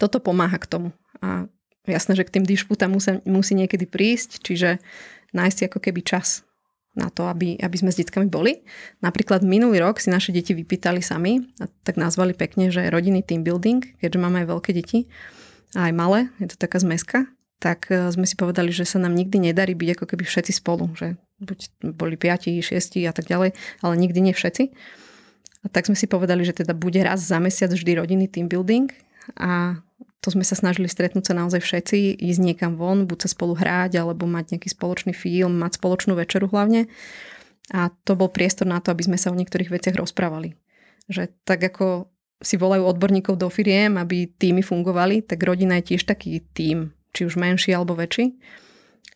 toto 0.00 0.16
pomáha 0.24 0.56
k 0.56 0.66
tomu. 0.68 0.88
A 1.20 1.52
jasné, 1.86 2.14
že 2.14 2.26
k 2.26 2.38
tým 2.38 2.44
dišputám 2.46 2.90
musí, 2.92 3.18
musí 3.26 3.52
niekedy 3.58 3.88
prísť, 3.88 4.42
čiže 4.42 4.78
nájsť 5.34 5.56
si 5.56 5.62
ako 5.66 5.78
keby 5.82 6.00
čas 6.04 6.46
na 6.92 7.08
to, 7.08 7.24
aby, 7.24 7.56
aby 7.56 7.76
sme 7.76 7.88
s 7.88 7.96
detkami 7.96 8.28
boli. 8.28 8.60
Napríklad 9.00 9.40
minulý 9.40 9.80
rok 9.80 9.96
si 9.96 10.12
naše 10.12 10.28
deti 10.28 10.52
vypýtali 10.52 11.00
sami, 11.00 11.40
a 11.56 11.64
tak 11.88 11.96
nazvali 11.96 12.36
pekne, 12.36 12.68
že 12.68 12.92
rodinný 12.92 13.24
team 13.24 13.40
building, 13.40 13.96
keďže 13.96 14.20
máme 14.20 14.44
aj 14.44 14.48
veľké 14.52 14.70
deti, 14.76 15.08
a 15.72 15.88
aj 15.88 15.92
malé, 15.96 16.28
je 16.36 16.52
to 16.52 16.56
taká 16.60 16.76
zmeska, 16.84 17.24
tak 17.56 17.88
e, 17.88 18.12
sme 18.12 18.28
si 18.28 18.36
povedali, 18.36 18.68
že 18.68 18.84
sa 18.84 19.00
nám 19.00 19.16
nikdy 19.16 19.40
nedarí 19.40 19.72
byť 19.72 19.88
ako 19.96 20.04
keby 20.04 20.24
všetci 20.28 20.52
spolu, 20.52 20.92
že 20.92 21.16
buď 21.40 21.58
boli 21.96 22.20
5, 22.20 22.60
6 22.60 23.08
a 23.08 23.12
tak 23.16 23.24
ďalej, 23.24 23.56
ale 23.80 23.94
nikdy 23.96 24.20
nie 24.20 24.34
všetci. 24.36 24.68
A 25.62 25.66
tak 25.70 25.88
sme 25.88 25.96
si 25.96 26.10
povedali, 26.10 26.42
že 26.44 26.52
teda 26.52 26.74
bude 26.74 27.00
raz 27.00 27.24
za 27.24 27.38
mesiac 27.38 27.70
vždy 27.70 27.96
rodinný 27.96 28.26
team 28.28 28.50
building 28.50 28.90
a 29.38 29.78
to 30.22 30.30
sme 30.30 30.46
sa 30.46 30.54
snažili 30.54 30.86
stretnúť 30.86 31.26
sa 31.26 31.34
naozaj 31.34 31.58
všetci, 31.58 32.14
ísť 32.14 32.40
niekam 32.40 32.78
von, 32.78 33.10
buď 33.10 33.26
sa 33.26 33.28
spolu 33.34 33.58
hrať, 33.58 33.98
alebo 33.98 34.30
mať 34.30 34.54
nejaký 34.54 34.70
spoločný 34.70 35.10
film, 35.10 35.58
mať 35.58 35.82
spoločnú 35.82 36.14
večeru 36.14 36.46
hlavne. 36.46 36.86
A 37.74 37.90
to 38.06 38.14
bol 38.14 38.30
priestor 38.30 38.70
na 38.70 38.78
to, 38.78 38.94
aby 38.94 39.02
sme 39.02 39.18
sa 39.18 39.34
o 39.34 39.38
niektorých 39.38 39.74
veciach 39.74 39.98
rozprávali. 39.98 40.54
Že 41.10 41.26
tak 41.42 41.66
ako 41.66 42.06
si 42.38 42.54
volajú 42.54 42.86
odborníkov 42.86 43.34
do 43.34 43.50
firiem, 43.50 43.98
aby 43.98 44.30
týmy 44.30 44.62
fungovali, 44.62 45.26
tak 45.26 45.42
rodina 45.42 45.82
je 45.82 45.94
tiež 45.94 46.06
taký 46.06 46.38
tým, 46.54 46.94
či 47.10 47.26
už 47.26 47.34
menší 47.34 47.74
alebo 47.74 47.98
väčší. 47.98 48.38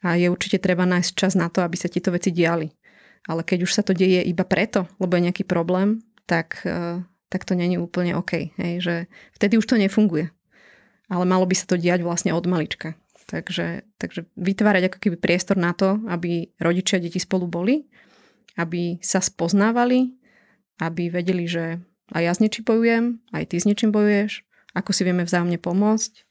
A 0.02 0.18
je 0.18 0.26
určite 0.26 0.58
treba 0.58 0.82
nájsť 0.90 1.10
čas 1.14 1.38
na 1.38 1.46
to, 1.46 1.62
aby 1.62 1.78
sa 1.78 1.86
tieto 1.86 2.10
veci 2.10 2.34
diali. 2.34 2.66
Ale 3.30 3.46
keď 3.46 3.62
už 3.62 3.70
sa 3.70 3.82
to 3.86 3.94
deje 3.94 4.26
iba 4.26 4.42
preto, 4.42 4.90
lebo 4.98 5.14
je 5.14 5.30
nejaký 5.30 5.46
problém, 5.46 6.02
tak, 6.26 6.66
eh, 6.66 7.02
tak 7.30 7.46
to 7.46 7.54
není 7.54 7.78
úplne 7.78 8.18
OK. 8.18 8.54
Hej, 8.58 8.74
že 8.82 8.94
vtedy 9.38 9.58
už 9.58 9.66
to 9.70 9.78
nefunguje 9.78 10.34
ale 11.06 11.24
malo 11.26 11.46
by 11.46 11.54
sa 11.54 11.66
to 11.66 11.78
diať 11.78 12.02
vlastne 12.02 12.34
od 12.34 12.44
malička. 12.46 12.98
Takže, 13.26 13.82
takže 13.98 14.30
vytvárať 14.38 14.82
ako 14.86 14.98
keby 15.02 15.16
priestor 15.18 15.58
na 15.58 15.74
to, 15.74 15.98
aby 16.06 16.54
rodičia 16.62 17.02
a 17.02 17.02
deti 17.02 17.18
spolu 17.18 17.50
boli, 17.50 17.90
aby 18.54 19.02
sa 19.02 19.18
spoznávali, 19.18 20.14
aby 20.78 21.10
vedeli, 21.10 21.50
že 21.50 21.82
aj 22.14 22.22
ja 22.22 22.32
s 22.32 22.38
niečím 22.38 22.62
bojujem, 22.62 23.04
aj 23.34 23.44
ty 23.50 23.54
s 23.58 23.66
niečím 23.66 23.90
bojuješ, 23.90 24.46
ako 24.78 24.90
si 24.94 25.02
vieme 25.02 25.26
vzájomne 25.26 25.58
pomôcť. 25.58 26.22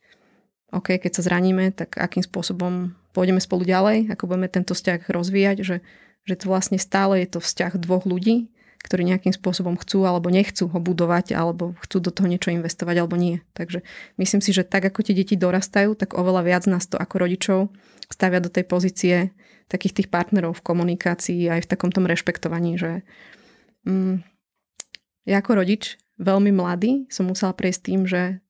OK, 0.71 0.95
keď 0.95 1.19
sa 1.19 1.25
zraníme, 1.27 1.75
tak 1.75 1.99
akým 1.99 2.23
spôsobom 2.23 2.95
pôjdeme 3.11 3.43
spolu 3.43 3.67
ďalej, 3.67 4.11
ako 4.11 4.31
budeme 4.31 4.47
tento 4.47 4.71
vzťah 4.71 5.11
rozvíjať, 5.11 5.57
že, 5.67 5.77
že 6.23 6.35
to 6.39 6.47
vlastne 6.47 6.79
stále 6.79 7.19
je 7.23 7.27
to 7.27 7.39
vzťah 7.43 7.75
dvoch 7.75 8.07
ľudí, 8.07 8.54
ktorí 8.85 9.01
nejakým 9.01 9.33
spôsobom 9.33 9.73
chcú 9.81 10.05
alebo 10.05 10.29
nechcú 10.29 10.69
ho 10.69 10.77
budovať, 10.77 11.33
alebo 11.33 11.73
chcú 11.81 11.97
do 12.05 12.13
toho 12.13 12.29
niečo 12.29 12.53
investovať 12.53 13.01
alebo 13.01 13.17
nie. 13.17 13.41
Takže 13.57 13.81
myslím 14.21 14.45
si, 14.45 14.53
že 14.53 14.61
tak 14.61 14.85
ako 14.85 15.01
tie 15.01 15.17
deti 15.17 15.33
dorastajú, 15.33 15.97
tak 15.97 16.13
oveľa 16.13 16.45
viac 16.45 16.63
nás 16.69 16.85
to 16.85 17.01
ako 17.01 17.25
rodičov 17.25 17.73
stavia 18.13 18.37
do 18.37 18.53
tej 18.53 18.69
pozície 18.69 19.33
takých 19.65 20.05
tých 20.05 20.09
partnerov 20.13 20.61
v 20.61 20.65
komunikácii 20.69 21.49
aj 21.49 21.65
v 21.65 21.69
takom 21.73 21.89
tom 21.89 22.05
rešpektovaní, 22.05 22.77
že 22.77 23.01
mm, 23.89 24.21
ja 25.25 25.41
ako 25.41 25.65
rodič 25.65 25.97
veľmi 26.21 26.53
mladý 26.53 27.09
som 27.09 27.25
musela 27.25 27.57
prejsť 27.57 27.81
tým, 27.81 28.05
že 28.05 28.45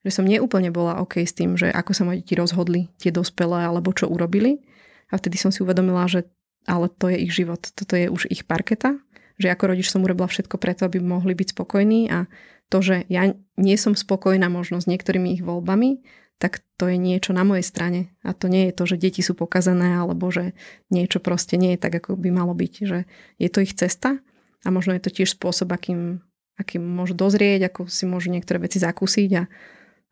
že 0.00 0.08
som 0.08 0.24
neúplne 0.24 0.72
bola 0.72 0.96
OK 1.04 1.20
s 1.20 1.36
tým, 1.36 1.60
že 1.60 1.68
ako 1.68 1.92
sa 1.92 2.08
moje 2.08 2.24
deti 2.24 2.32
rozhodli, 2.32 2.88
tie 2.96 3.12
dospelé, 3.12 3.68
alebo 3.68 3.92
čo 3.92 4.08
urobili. 4.08 4.64
A 5.12 5.20
vtedy 5.20 5.36
som 5.36 5.52
si 5.52 5.60
uvedomila, 5.60 6.08
že 6.08 6.24
ale 6.64 6.88
to 6.88 7.12
je 7.12 7.20
ich 7.20 7.36
život, 7.36 7.60
toto 7.76 8.00
je 8.00 8.08
už 8.08 8.32
ich 8.32 8.48
parketa 8.48 8.96
že 9.40 9.48
ako 9.48 9.72
rodič 9.72 9.88
som 9.88 10.04
urobila 10.04 10.28
všetko 10.28 10.60
preto, 10.60 10.84
aby 10.84 11.00
mohli 11.00 11.32
byť 11.32 11.56
spokojní 11.56 12.12
a 12.12 12.28
to, 12.68 12.84
že 12.84 13.08
ja 13.08 13.32
nie 13.56 13.76
som 13.80 13.96
spokojná 13.96 14.46
možno 14.52 14.78
s 14.78 14.86
niektorými 14.86 15.40
ich 15.40 15.42
voľbami, 15.42 16.04
tak 16.40 16.64
to 16.80 16.88
je 16.88 16.96
niečo 16.96 17.36
na 17.36 17.44
mojej 17.44 17.64
strane. 17.66 18.16
A 18.24 18.32
to 18.32 18.48
nie 18.48 18.70
je 18.70 18.76
to, 18.76 18.84
že 18.88 18.96
deti 18.96 19.20
sú 19.20 19.36
pokazané 19.36 20.00
alebo 20.00 20.32
že 20.32 20.56
niečo 20.88 21.20
proste 21.20 21.60
nie 21.60 21.76
je 21.76 21.82
tak, 21.82 22.00
ako 22.00 22.16
by 22.16 22.32
malo 22.32 22.56
byť. 22.56 22.72
Že 22.84 22.98
je 23.36 23.48
to 23.52 23.58
ich 23.60 23.76
cesta 23.76 24.22
a 24.64 24.68
možno 24.72 24.96
je 24.96 25.02
to 25.04 25.10
tiež 25.12 25.36
spôsob, 25.36 25.68
akým, 25.72 26.24
akým 26.56 26.80
môžu 26.80 27.12
dozrieť, 27.12 27.68
ako 27.68 27.92
si 27.92 28.08
môžu 28.08 28.32
niektoré 28.32 28.56
veci 28.56 28.80
zakúsiť 28.80 29.30
a 29.36 29.42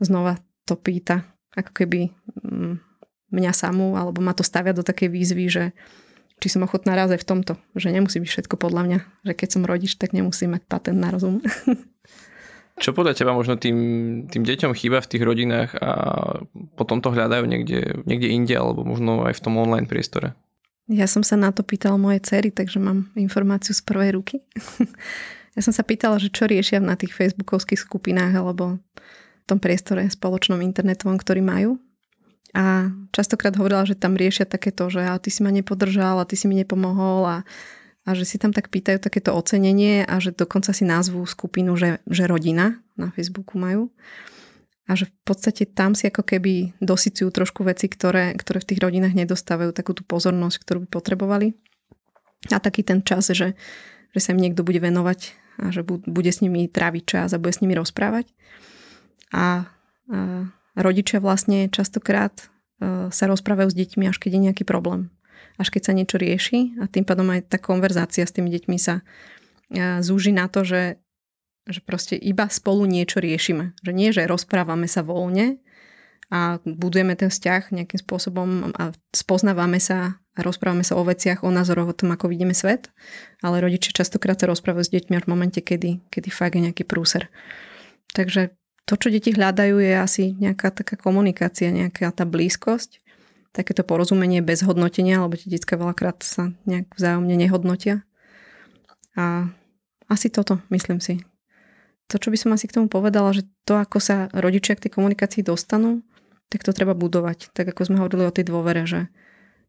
znova 0.02 0.36
to 0.68 0.76
pýta 0.76 1.24
ako 1.56 1.72
keby 1.72 2.12
mm, 2.44 2.76
mňa 3.32 3.52
samú, 3.56 3.96
alebo 3.96 4.20
ma 4.20 4.36
to 4.36 4.44
stavia 4.44 4.76
do 4.76 4.84
takej 4.84 5.08
výzvy, 5.08 5.46
že 5.48 5.64
či 6.38 6.48
som 6.50 6.62
ochotná 6.62 6.94
raz 6.94 7.10
aj 7.10 7.20
v 7.22 7.28
tomto, 7.28 7.52
že 7.74 7.90
nemusí 7.90 8.22
byť 8.22 8.30
všetko 8.30 8.54
podľa 8.58 8.82
mňa, 8.86 8.98
že 9.26 9.32
keď 9.34 9.48
som 9.50 9.62
rodič, 9.66 9.98
tak 9.98 10.14
nemusí 10.14 10.46
mať 10.46 10.62
patent 10.70 10.98
na 10.98 11.10
rozum. 11.10 11.42
Čo 12.78 12.94
podľa 12.94 13.18
teba 13.18 13.34
možno 13.34 13.58
tým, 13.58 13.76
tým 14.30 14.46
deťom 14.46 14.70
chýba 14.70 15.02
v 15.02 15.10
tých 15.10 15.26
rodinách 15.26 15.74
a 15.82 15.90
potom 16.78 17.02
to 17.02 17.10
hľadajú 17.10 17.42
niekde, 17.42 18.06
niekde 18.06 18.30
inde 18.30 18.54
alebo 18.54 18.86
možno 18.86 19.26
aj 19.26 19.34
v 19.34 19.42
tom 19.42 19.58
online 19.58 19.90
priestore? 19.90 20.38
Ja 20.86 21.10
som 21.10 21.26
sa 21.26 21.34
na 21.34 21.50
to 21.50 21.66
pýtala 21.66 21.98
moje 21.98 22.22
cery, 22.22 22.54
takže 22.54 22.78
mám 22.78 23.10
informáciu 23.18 23.74
z 23.74 23.82
prvej 23.82 24.14
ruky. 24.14 24.46
ja 25.58 25.60
som 25.60 25.74
sa 25.74 25.82
pýtala, 25.82 26.22
že 26.22 26.30
čo 26.30 26.46
riešia 26.46 26.78
na 26.78 26.94
tých 26.94 27.12
facebookovských 27.18 27.82
skupinách 27.82 28.38
alebo 28.38 28.78
v 28.78 29.44
tom 29.44 29.58
priestore 29.58 30.06
spoločnom 30.06 30.62
internetovom, 30.62 31.18
ktorý 31.18 31.42
majú. 31.42 31.82
A 32.56 32.88
častokrát 33.12 33.52
hovorila, 33.60 33.84
že 33.84 33.98
tam 33.98 34.16
riešia 34.16 34.48
takéto, 34.48 34.88
že 34.88 35.04
a 35.04 35.20
ty 35.20 35.28
si 35.28 35.44
ma 35.44 35.52
nepodržal 35.52 36.16
a 36.20 36.28
ty 36.28 36.32
si 36.32 36.48
mi 36.48 36.56
nepomohol 36.56 37.28
a, 37.28 37.36
a 38.08 38.10
že 38.16 38.24
si 38.24 38.40
tam 38.40 38.56
tak 38.56 38.72
pýtajú 38.72 39.04
takéto 39.04 39.36
ocenenie 39.36 40.08
a 40.08 40.16
že 40.16 40.32
dokonca 40.32 40.72
si 40.72 40.88
názvu 40.88 41.28
skupinu, 41.28 41.76
že, 41.76 42.00
že 42.08 42.24
rodina 42.24 42.80
na 42.96 43.12
Facebooku 43.12 43.60
majú. 43.60 43.92
A 44.88 44.96
že 44.96 45.12
v 45.12 45.14
podstate 45.28 45.68
tam 45.68 45.92
si 45.92 46.08
ako 46.08 46.24
keby 46.24 46.72
dosycujú 46.80 47.28
trošku 47.28 47.60
veci, 47.68 47.92
ktoré, 47.92 48.32
ktoré 48.32 48.64
v 48.64 48.68
tých 48.72 48.80
rodinách 48.80 49.12
nedostávajú 49.12 49.76
takú 49.76 49.92
tú 49.92 50.00
pozornosť, 50.08 50.56
ktorú 50.64 50.78
by 50.84 50.88
potrebovali. 50.88 51.52
A 52.48 52.56
taký 52.56 52.80
ten 52.80 53.04
čas, 53.04 53.28
že, 53.28 53.52
že 54.16 54.20
sa 54.24 54.32
im 54.32 54.40
niekto 54.40 54.64
bude 54.64 54.80
venovať 54.80 55.36
a 55.60 55.74
že 55.74 55.84
bude 55.84 56.32
s 56.32 56.40
nimi 56.40 56.64
tráviť 56.70 57.04
čas 57.04 57.28
a 57.36 57.42
bude 57.42 57.52
s 57.52 57.60
nimi 57.60 57.76
rozprávať. 57.76 58.32
A, 59.36 59.68
a 60.08 60.18
rodičia 60.78 61.18
vlastne 61.18 61.66
častokrát 61.68 62.32
e, 62.38 63.10
sa 63.10 63.24
rozprávajú 63.26 63.68
s 63.74 63.78
deťmi, 63.78 64.06
až 64.06 64.16
keď 64.22 64.30
je 64.38 64.44
nejaký 64.50 64.64
problém. 64.64 65.10
Až 65.58 65.74
keď 65.74 65.90
sa 65.90 65.92
niečo 65.92 66.16
rieši 66.22 66.78
a 66.78 66.86
tým 66.86 67.02
pádom 67.02 67.26
aj 67.34 67.50
tá 67.50 67.58
konverzácia 67.58 68.22
s 68.22 68.34
tými 68.34 68.48
deťmi 68.54 68.78
sa 68.78 69.02
e, 69.70 70.02
zúži 70.02 70.30
na 70.30 70.46
to, 70.46 70.62
že, 70.62 71.02
že 71.66 71.82
proste 71.82 72.14
iba 72.14 72.46
spolu 72.46 72.86
niečo 72.86 73.18
riešime. 73.18 73.74
Že 73.82 73.92
nie, 73.92 74.08
že 74.14 74.30
rozprávame 74.30 74.86
sa 74.86 75.02
voľne 75.02 75.58
a 76.28 76.60
budujeme 76.62 77.16
ten 77.16 77.32
vzťah 77.32 77.72
nejakým 77.72 78.00
spôsobom 78.04 78.70
a 78.76 78.92
spoznávame 79.16 79.80
sa 79.80 80.20
a 80.38 80.40
rozprávame 80.44 80.86
sa 80.86 80.94
o 80.94 81.02
veciach, 81.02 81.42
o 81.42 81.50
názoroch, 81.50 81.90
o 81.90 81.98
tom, 81.98 82.14
ako 82.14 82.30
vidíme 82.30 82.54
svet, 82.54 82.94
ale 83.42 83.58
rodičia 83.58 83.90
častokrát 83.90 84.38
sa 84.38 84.46
rozprávajú 84.46 84.86
s 84.86 84.94
deťmi 84.94 85.18
až 85.18 85.26
v 85.26 85.32
momente, 85.34 85.58
kedy, 85.58 86.06
kedy 86.14 86.28
fakt 86.30 86.54
je 86.54 86.62
nejaký 86.62 86.86
prúser. 86.86 87.26
Takže 88.14 88.54
to, 88.88 88.96
čo 88.96 89.12
deti 89.12 89.36
hľadajú, 89.36 89.76
je 89.84 89.92
asi 90.00 90.24
nejaká 90.40 90.72
taká 90.72 90.96
komunikácia, 90.96 91.68
nejaká 91.68 92.08
tá 92.16 92.24
blízkosť, 92.24 93.04
takéto 93.52 93.84
porozumenie 93.84 94.40
bez 94.40 94.64
hodnotenia, 94.64 95.20
lebo 95.20 95.36
tie 95.36 95.52
detská 95.52 95.76
veľakrát 95.76 96.24
sa 96.24 96.56
nejak 96.64 96.96
vzájomne 96.96 97.36
nehodnotia. 97.36 98.00
A 99.12 99.52
asi 100.08 100.32
toto, 100.32 100.64
myslím 100.72 101.04
si. 101.04 101.20
To, 102.08 102.16
čo 102.16 102.32
by 102.32 102.40
som 102.40 102.56
asi 102.56 102.64
k 102.64 102.80
tomu 102.80 102.88
povedala, 102.88 103.36
že 103.36 103.44
to, 103.68 103.76
ako 103.76 104.00
sa 104.00 104.32
rodičia 104.32 104.72
k 104.72 104.88
tej 104.88 104.96
komunikácii 104.96 105.44
dostanú, 105.44 106.00
tak 106.48 106.64
to 106.64 106.72
treba 106.72 106.96
budovať. 106.96 107.52
Tak 107.52 107.76
ako 107.76 107.92
sme 107.92 108.00
hovorili 108.00 108.24
o 108.24 108.32
tej 108.32 108.48
dôvere, 108.48 108.88
že, 108.88 109.12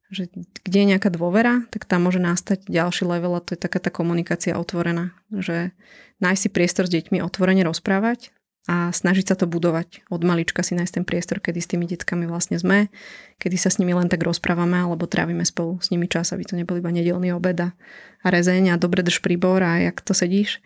že 0.07 0.31
kde 0.63 0.77
je 0.79 0.89
nejaká 0.95 1.11
dôvera, 1.11 1.67
tak 1.75 1.83
tam 1.83 2.07
môže 2.07 2.23
nastať 2.23 2.71
ďalší 2.71 3.03
level 3.03 3.35
a 3.35 3.43
to 3.43 3.51
je 3.51 3.59
taká 3.59 3.83
tá 3.83 3.91
komunikácia 3.91 4.55
otvorená. 4.55 5.11
Že 5.27 5.75
nájsť 6.23 6.39
si 6.39 6.49
priestor 6.55 6.87
s 6.87 6.95
deťmi 6.95 7.19
otvorene 7.19 7.67
rozprávať, 7.67 8.31
a 8.69 8.93
snažiť 8.93 9.33
sa 9.33 9.35
to 9.35 9.49
budovať. 9.49 10.05
Od 10.13 10.21
malička 10.21 10.61
si 10.61 10.77
nájsť 10.77 11.01
ten 11.01 11.05
priestor, 11.05 11.41
kedy 11.41 11.57
s 11.57 11.69
tými 11.73 11.89
deckami 11.89 12.29
vlastne 12.29 12.61
sme, 12.61 12.93
kedy 13.41 13.57
sa 13.57 13.73
s 13.73 13.81
nimi 13.81 13.97
len 13.97 14.05
tak 14.05 14.21
rozprávame 14.21 14.77
alebo 14.77 15.09
trávime 15.09 15.41
spolu 15.41 15.81
s 15.81 15.89
nimi 15.89 16.05
čas, 16.05 16.29
aby 16.29 16.45
to 16.45 16.53
nebol 16.53 16.77
iba 16.77 16.93
nedelný 16.93 17.33
obed 17.33 17.57
a, 17.57 17.73
a 18.21 18.27
rezeň 18.29 18.77
a 18.77 18.77
dobre 18.77 19.01
drž 19.01 19.25
príbor 19.25 19.65
a 19.65 19.81
jak 19.81 20.05
to 20.05 20.13
sedíš, 20.13 20.61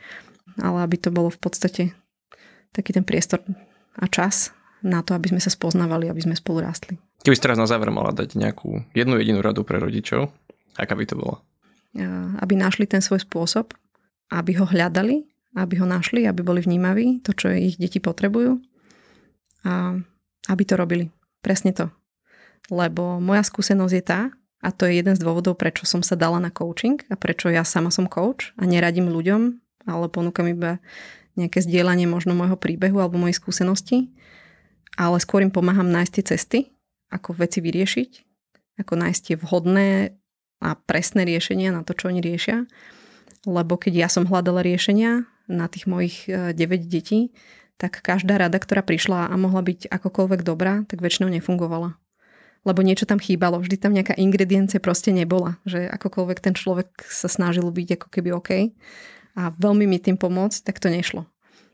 ale 0.59 0.83
aby 0.83 0.99
to 0.99 1.15
bolo 1.15 1.31
v 1.31 1.39
podstate 1.39 1.83
taký 2.75 2.91
ten 2.91 3.07
priestor 3.07 3.39
a 3.95 4.05
čas 4.11 4.51
na 4.83 4.99
to, 4.99 5.15
aby 5.15 5.31
sme 5.31 5.39
sa 5.39 5.47
spoznávali, 5.47 6.11
aby 6.11 6.27
sme 6.27 6.35
spolu 6.35 6.59
rástli. 6.59 6.99
Keby 7.23 7.39
si 7.39 7.45
teraz 7.47 7.55
na 7.55 7.71
záver 7.71 7.87
mala 7.87 8.11
dať 8.11 8.35
nejakú 8.35 8.83
jednu 8.91 9.15
jedinú 9.15 9.39
radu 9.39 9.63
pre 9.63 9.79
rodičov, 9.79 10.27
aká 10.75 10.91
by 10.91 11.07
to 11.07 11.15
bola? 11.15 11.39
Aby 12.43 12.59
našli 12.59 12.83
ten 12.83 12.99
svoj 12.99 13.23
spôsob, 13.23 13.71
aby 14.27 14.59
ho 14.59 14.67
hľadali, 14.67 15.23
aby 15.53 15.77
ho 15.81 15.85
našli, 15.85 16.25
aby 16.25 16.41
boli 16.41 16.61
vnímaví, 16.61 17.21
to, 17.21 17.33
čo 17.33 17.53
ich 17.53 17.77
deti 17.77 18.01
potrebujú 18.01 18.57
a 19.63 19.97
aby 20.49 20.63
to 20.65 20.75
robili. 20.75 21.13
Presne 21.39 21.71
to. 21.71 21.87
Lebo 22.73 23.21
moja 23.21 23.43
skúsenosť 23.45 23.93
je 23.93 24.03
tá, 24.03 24.21
a 24.63 24.71
to 24.71 24.87
je 24.87 24.95
jeden 24.95 25.11
z 25.11 25.19
dôvodov, 25.19 25.59
prečo 25.59 25.83
som 25.83 25.99
sa 25.99 26.15
dala 26.15 26.39
na 26.39 26.47
coaching 26.47 27.03
a 27.11 27.19
prečo 27.19 27.51
ja 27.51 27.67
sama 27.67 27.91
som 27.91 28.07
coach 28.07 28.55
a 28.55 28.63
neradím 28.63 29.11
ľuďom, 29.11 29.59
ale 29.83 30.07
ponúkam 30.07 30.47
iba 30.47 30.79
nejaké 31.35 31.59
zdieľanie 31.59 32.07
možno 32.07 32.31
môjho 32.31 32.55
príbehu 32.55 33.03
alebo 33.03 33.19
mojej 33.19 33.35
skúsenosti, 33.35 34.07
ale 34.95 35.19
skôr 35.19 35.43
im 35.43 35.51
pomáham 35.51 35.91
nájsť 35.91 36.11
tie 36.15 36.23
cesty, 36.23 36.59
ako 37.11 37.35
veci 37.35 37.59
vyriešiť, 37.59 38.11
ako 38.79 38.93
nájsť 38.95 39.21
tie 39.21 39.35
vhodné 39.35 40.15
a 40.63 40.79
presné 40.79 41.27
riešenia 41.27 41.75
na 41.75 41.83
to, 41.83 41.91
čo 41.91 42.07
oni 42.07 42.23
riešia. 42.23 42.63
Lebo 43.43 43.75
keď 43.75 44.07
ja 44.07 44.09
som 44.09 44.23
hľadala 44.23 44.63
riešenia 44.63 45.27
na 45.53 45.69
tých 45.69 45.85
mojich 45.85 46.25
9 46.25 46.57
e, 46.57 46.77
detí, 46.83 47.19
tak 47.77 48.01
každá 48.01 48.41
rada, 48.41 48.57
ktorá 48.57 48.81
prišla 48.81 49.29
a 49.29 49.35
mohla 49.37 49.61
byť 49.61 49.89
akokoľvek 49.89 50.41
dobrá, 50.41 50.83
tak 50.89 51.05
väčšinou 51.05 51.29
nefungovala. 51.29 51.95
Lebo 52.63 52.79
niečo 52.79 53.03
tam 53.03 53.19
chýbalo, 53.19 53.59
vždy 53.59 53.75
tam 53.75 53.91
nejaká 53.91 54.15
ingrediencie 54.15 54.79
proste 54.79 55.11
nebola, 55.11 55.59
že 55.67 55.83
akokoľvek 55.85 56.37
ten 56.39 56.55
človek 56.55 57.05
sa 57.05 57.27
snažil 57.27 57.67
byť 57.67 57.99
ako 57.99 58.07
keby 58.07 58.29
OK 58.33 58.51
a 59.35 59.51
veľmi 59.51 59.83
mi 59.85 59.99
tým 59.99 60.15
pomôcť, 60.15 60.63
tak 60.63 60.79
to 60.79 60.87
nešlo. 60.87 61.27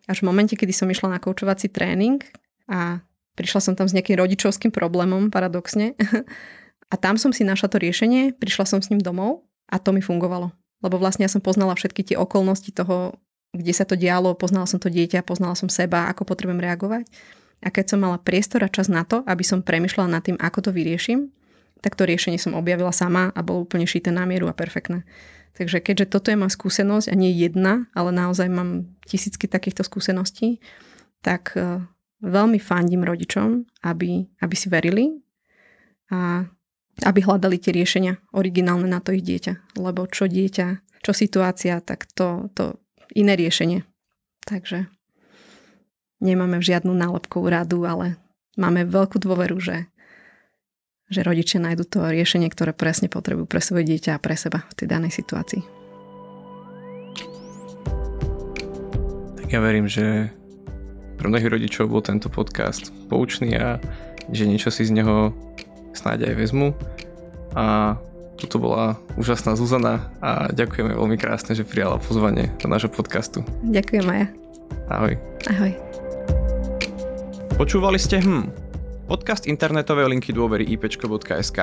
Až 0.10 0.26
v 0.26 0.28
momente, 0.34 0.58
kedy 0.58 0.74
som 0.74 0.89
išla 0.89 1.13
na 1.13 1.22
koučovací 1.22 1.70
tréning 1.70 2.26
a 2.65 3.06
Prišla 3.39 3.63
som 3.63 3.74
tam 3.80 3.88
s 3.88 3.96
nejakým 3.96 4.20
rodičovským 4.20 4.68
problémom, 4.76 5.32
paradoxne. 5.32 5.96
A 6.92 7.00
tam 7.00 7.15
som 7.15 7.32
si 7.32 7.48
našla 7.48 7.72
to 7.72 7.80
riešenie, 7.80 8.36
prišla 8.36 8.65
som 8.68 8.80
s 8.84 8.92
ním 8.92 9.00
domov 9.00 9.48
a 9.70 9.80
to 9.80 9.94
mi 9.96 10.02
fungovalo. 10.02 10.52
Lebo 10.82 10.98
vlastne 10.98 11.24
ja 11.24 11.32
som 11.32 11.39
poznala 11.39 11.78
všetky 11.78 12.02
tie 12.02 12.18
okolnosti 12.18 12.74
toho, 12.74 13.15
kde 13.54 13.74
sa 13.74 13.86
to 13.86 13.98
dialo, 13.98 14.38
poznala 14.38 14.70
som 14.70 14.78
to 14.78 14.94
dieťa, 14.94 15.26
poznala 15.26 15.58
som 15.58 15.72
seba, 15.72 16.06
ako 16.10 16.26
potrebujem 16.26 16.62
reagovať. 16.62 17.10
A 17.60 17.74
keď 17.74 17.96
som 17.96 18.00
mala 18.00 18.22
priestor 18.22 18.64
a 18.64 18.72
čas 18.72 18.88
na 18.88 19.04
to, 19.04 19.26
aby 19.28 19.44
som 19.44 19.66
premyšľala 19.66 20.10
nad 20.20 20.24
tým, 20.24 20.40
ako 20.40 20.70
to 20.70 20.72
vyrieším, 20.72 21.34
tak 21.80 21.96
to 21.96 22.08
riešenie 22.08 22.40
som 22.40 22.56
objavila 22.56 22.92
sama 22.92 23.32
a 23.36 23.40
bolo 23.44 23.64
úplne 23.64 23.88
šité 23.88 24.12
na 24.12 24.24
mieru 24.28 24.48
a 24.48 24.56
perfektné. 24.56 25.04
Takže 25.58 25.84
keďže 25.84 26.12
toto 26.12 26.32
je 26.32 26.40
moja 26.40 26.56
skúsenosť 26.56 27.12
a 27.12 27.16
nie 27.20 27.36
jedna, 27.36 27.90
ale 27.92 28.16
naozaj 28.16 28.48
mám 28.48 28.96
tisícky 29.04 29.50
takýchto 29.50 29.84
skúseností, 29.84 30.64
tak 31.20 31.56
eh, 31.60 31.84
veľmi 32.24 32.60
fandím 32.62 33.04
rodičom, 33.04 33.68
aby, 33.84 34.28
aby 34.40 34.56
si 34.56 34.68
verili 34.72 35.20
a 36.12 36.48
aby 37.00 37.20
hľadali 37.24 37.60
tie 37.60 37.72
riešenia 37.72 38.20
originálne 38.36 38.88
na 38.88 39.00
to 39.00 39.16
ich 39.16 39.24
dieťa. 39.24 39.80
Lebo 39.80 40.08
čo 40.08 40.28
dieťa, 40.28 41.00
čo 41.00 41.12
situácia, 41.16 41.80
tak 41.80 42.12
to, 42.12 42.52
to 42.56 42.76
iné 43.13 43.34
riešenie. 43.38 43.86
Takže 44.45 44.88
nemáme 46.19 46.60
žiadnu 46.60 46.91
nálepkovú 46.91 47.48
radu, 47.50 47.86
ale 47.86 48.19
máme 48.60 48.86
veľkú 48.88 49.19
dôveru, 49.19 49.58
že, 49.60 49.88
že 51.08 51.24
rodičia 51.24 51.63
nájdu 51.63 51.88
to 51.88 52.04
riešenie, 52.04 52.52
ktoré 52.52 52.76
presne 52.76 53.08
potrebujú 53.08 53.48
pre 53.48 53.62
svoje 53.63 53.88
dieťa 53.88 54.15
a 54.17 54.22
pre 54.22 54.36
seba 54.36 54.65
v 54.69 54.74
tej 54.84 54.88
danej 54.91 55.12
situácii. 55.15 55.62
Tak 59.39 59.48
ja 59.50 59.60
verím, 59.63 59.89
že 59.89 60.30
pre 61.19 61.28
mnohých 61.28 61.52
rodičov 61.52 61.91
bol 61.91 62.00
tento 62.00 62.32
podcast 62.32 62.95
poučný 63.12 63.58
a 63.60 63.82
že 64.30 64.45
niečo 64.48 64.69
si 64.69 64.86
z 64.88 64.93
neho 64.93 65.34
snáď 65.91 66.32
aj 66.32 66.36
vezmu. 66.38 66.72
A 67.58 67.98
toto 68.39 68.56
bola 68.58 68.95
úžasná 69.19 69.60
Zuzana 69.60 70.08
a 70.23 70.47
ďakujeme 70.56 70.95
veľmi 70.95 71.19
krásne, 71.19 71.52
že 71.52 71.67
prijala 71.67 71.99
pozvanie 71.99 72.47
do 72.63 72.71
nášho 72.71 72.88
podcastu. 72.88 73.43
Ďakujem 73.67 74.04
Maja. 74.08 74.28
Ahoj. 74.88 75.19
Ahoj. 75.52 75.71
Počúvali 77.60 77.99
ste 77.99 78.23
hm, 78.23 78.47
podcast 79.12 79.43
internetovej 79.43 80.08
linky 80.08 80.32
dôvery 80.32 80.63
ipčko.sk 80.71 81.60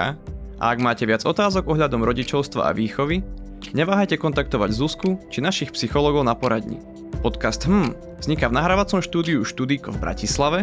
a 0.61 0.65
ak 0.73 0.79
máte 0.85 1.09
viac 1.09 1.25
otázok 1.25 1.73
ohľadom 1.73 2.05
rodičovstva 2.05 2.69
a 2.69 2.77
výchovy, 2.77 3.25
neváhajte 3.73 4.21
kontaktovať 4.21 4.71
Zuzku 4.77 5.17
či 5.33 5.41
našich 5.41 5.73
psychologov 5.73 6.29
na 6.29 6.37
poradni. 6.37 6.77
Podcast 7.25 7.65
Hm 7.65 7.97
vzniká 8.21 8.49
v 8.53 8.57
nahrávacom 8.61 9.01
štúdiu 9.01 9.45
Študíko 9.45 9.93
v 9.97 10.03
Bratislave 10.03 10.61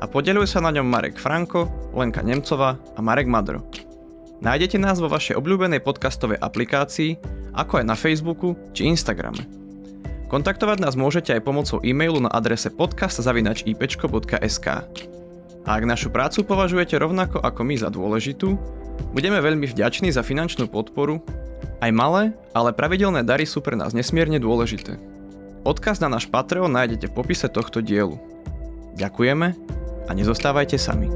a 0.00 0.04
podelujú 0.04 0.48
sa 0.48 0.60
na 0.60 0.72
ňom 0.74 0.84
Marek 0.84 1.16
Franko, 1.16 1.68
Lenka 1.96 2.20
Nemcová 2.20 2.76
a 2.76 3.00
Marek 3.00 3.28
Madro. 3.28 3.64
Nájdete 4.44 4.76
nás 4.76 5.00
vo 5.00 5.08
vašej 5.08 5.40
obľúbenej 5.40 5.80
podcastovej 5.80 6.36
aplikácii, 6.36 7.16
ako 7.56 7.80
aj 7.80 7.84
na 7.88 7.96
Facebooku 7.96 8.52
či 8.76 8.92
Instagrame. 8.92 9.40
Kontaktovať 10.28 10.84
nás 10.84 11.00
môžete 11.00 11.32
aj 11.32 11.48
pomocou 11.48 11.80
e-mailu 11.80 12.20
na 12.20 12.28
adrese 12.28 12.68
podcast.ipčko.sk. 12.68 14.68
A 15.64 15.68
ak 15.72 15.88
našu 15.88 16.12
prácu 16.12 16.44
považujete 16.44 17.00
rovnako 17.00 17.40
ako 17.40 17.60
my 17.64 17.74
za 17.80 17.88
dôležitú, 17.88 18.60
budeme 19.16 19.40
veľmi 19.40 19.64
vďační 19.64 20.12
za 20.12 20.20
finančnú 20.20 20.68
podporu. 20.68 21.24
Aj 21.80 21.88
malé, 21.88 22.36
ale 22.52 22.76
pravidelné 22.76 23.24
dary 23.24 23.48
sú 23.48 23.64
pre 23.64 23.80
nás 23.80 23.96
nesmierne 23.96 24.36
dôležité. 24.36 25.00
Odkaz 25.64 26.04
na 26.04 26.12
náš 26.12 26.28
Patreon 26.28 26.68
nájdete 26.68 27.08
v 27.08 27.16
popise 27.16 27.48
tohto 27.48 27.80
dielu. 27.80 28.20
Ďakujeme 29.00 29.56
a 30.04 30.12
nezostávajte 30.12 30.76
sami. 30.76 31.08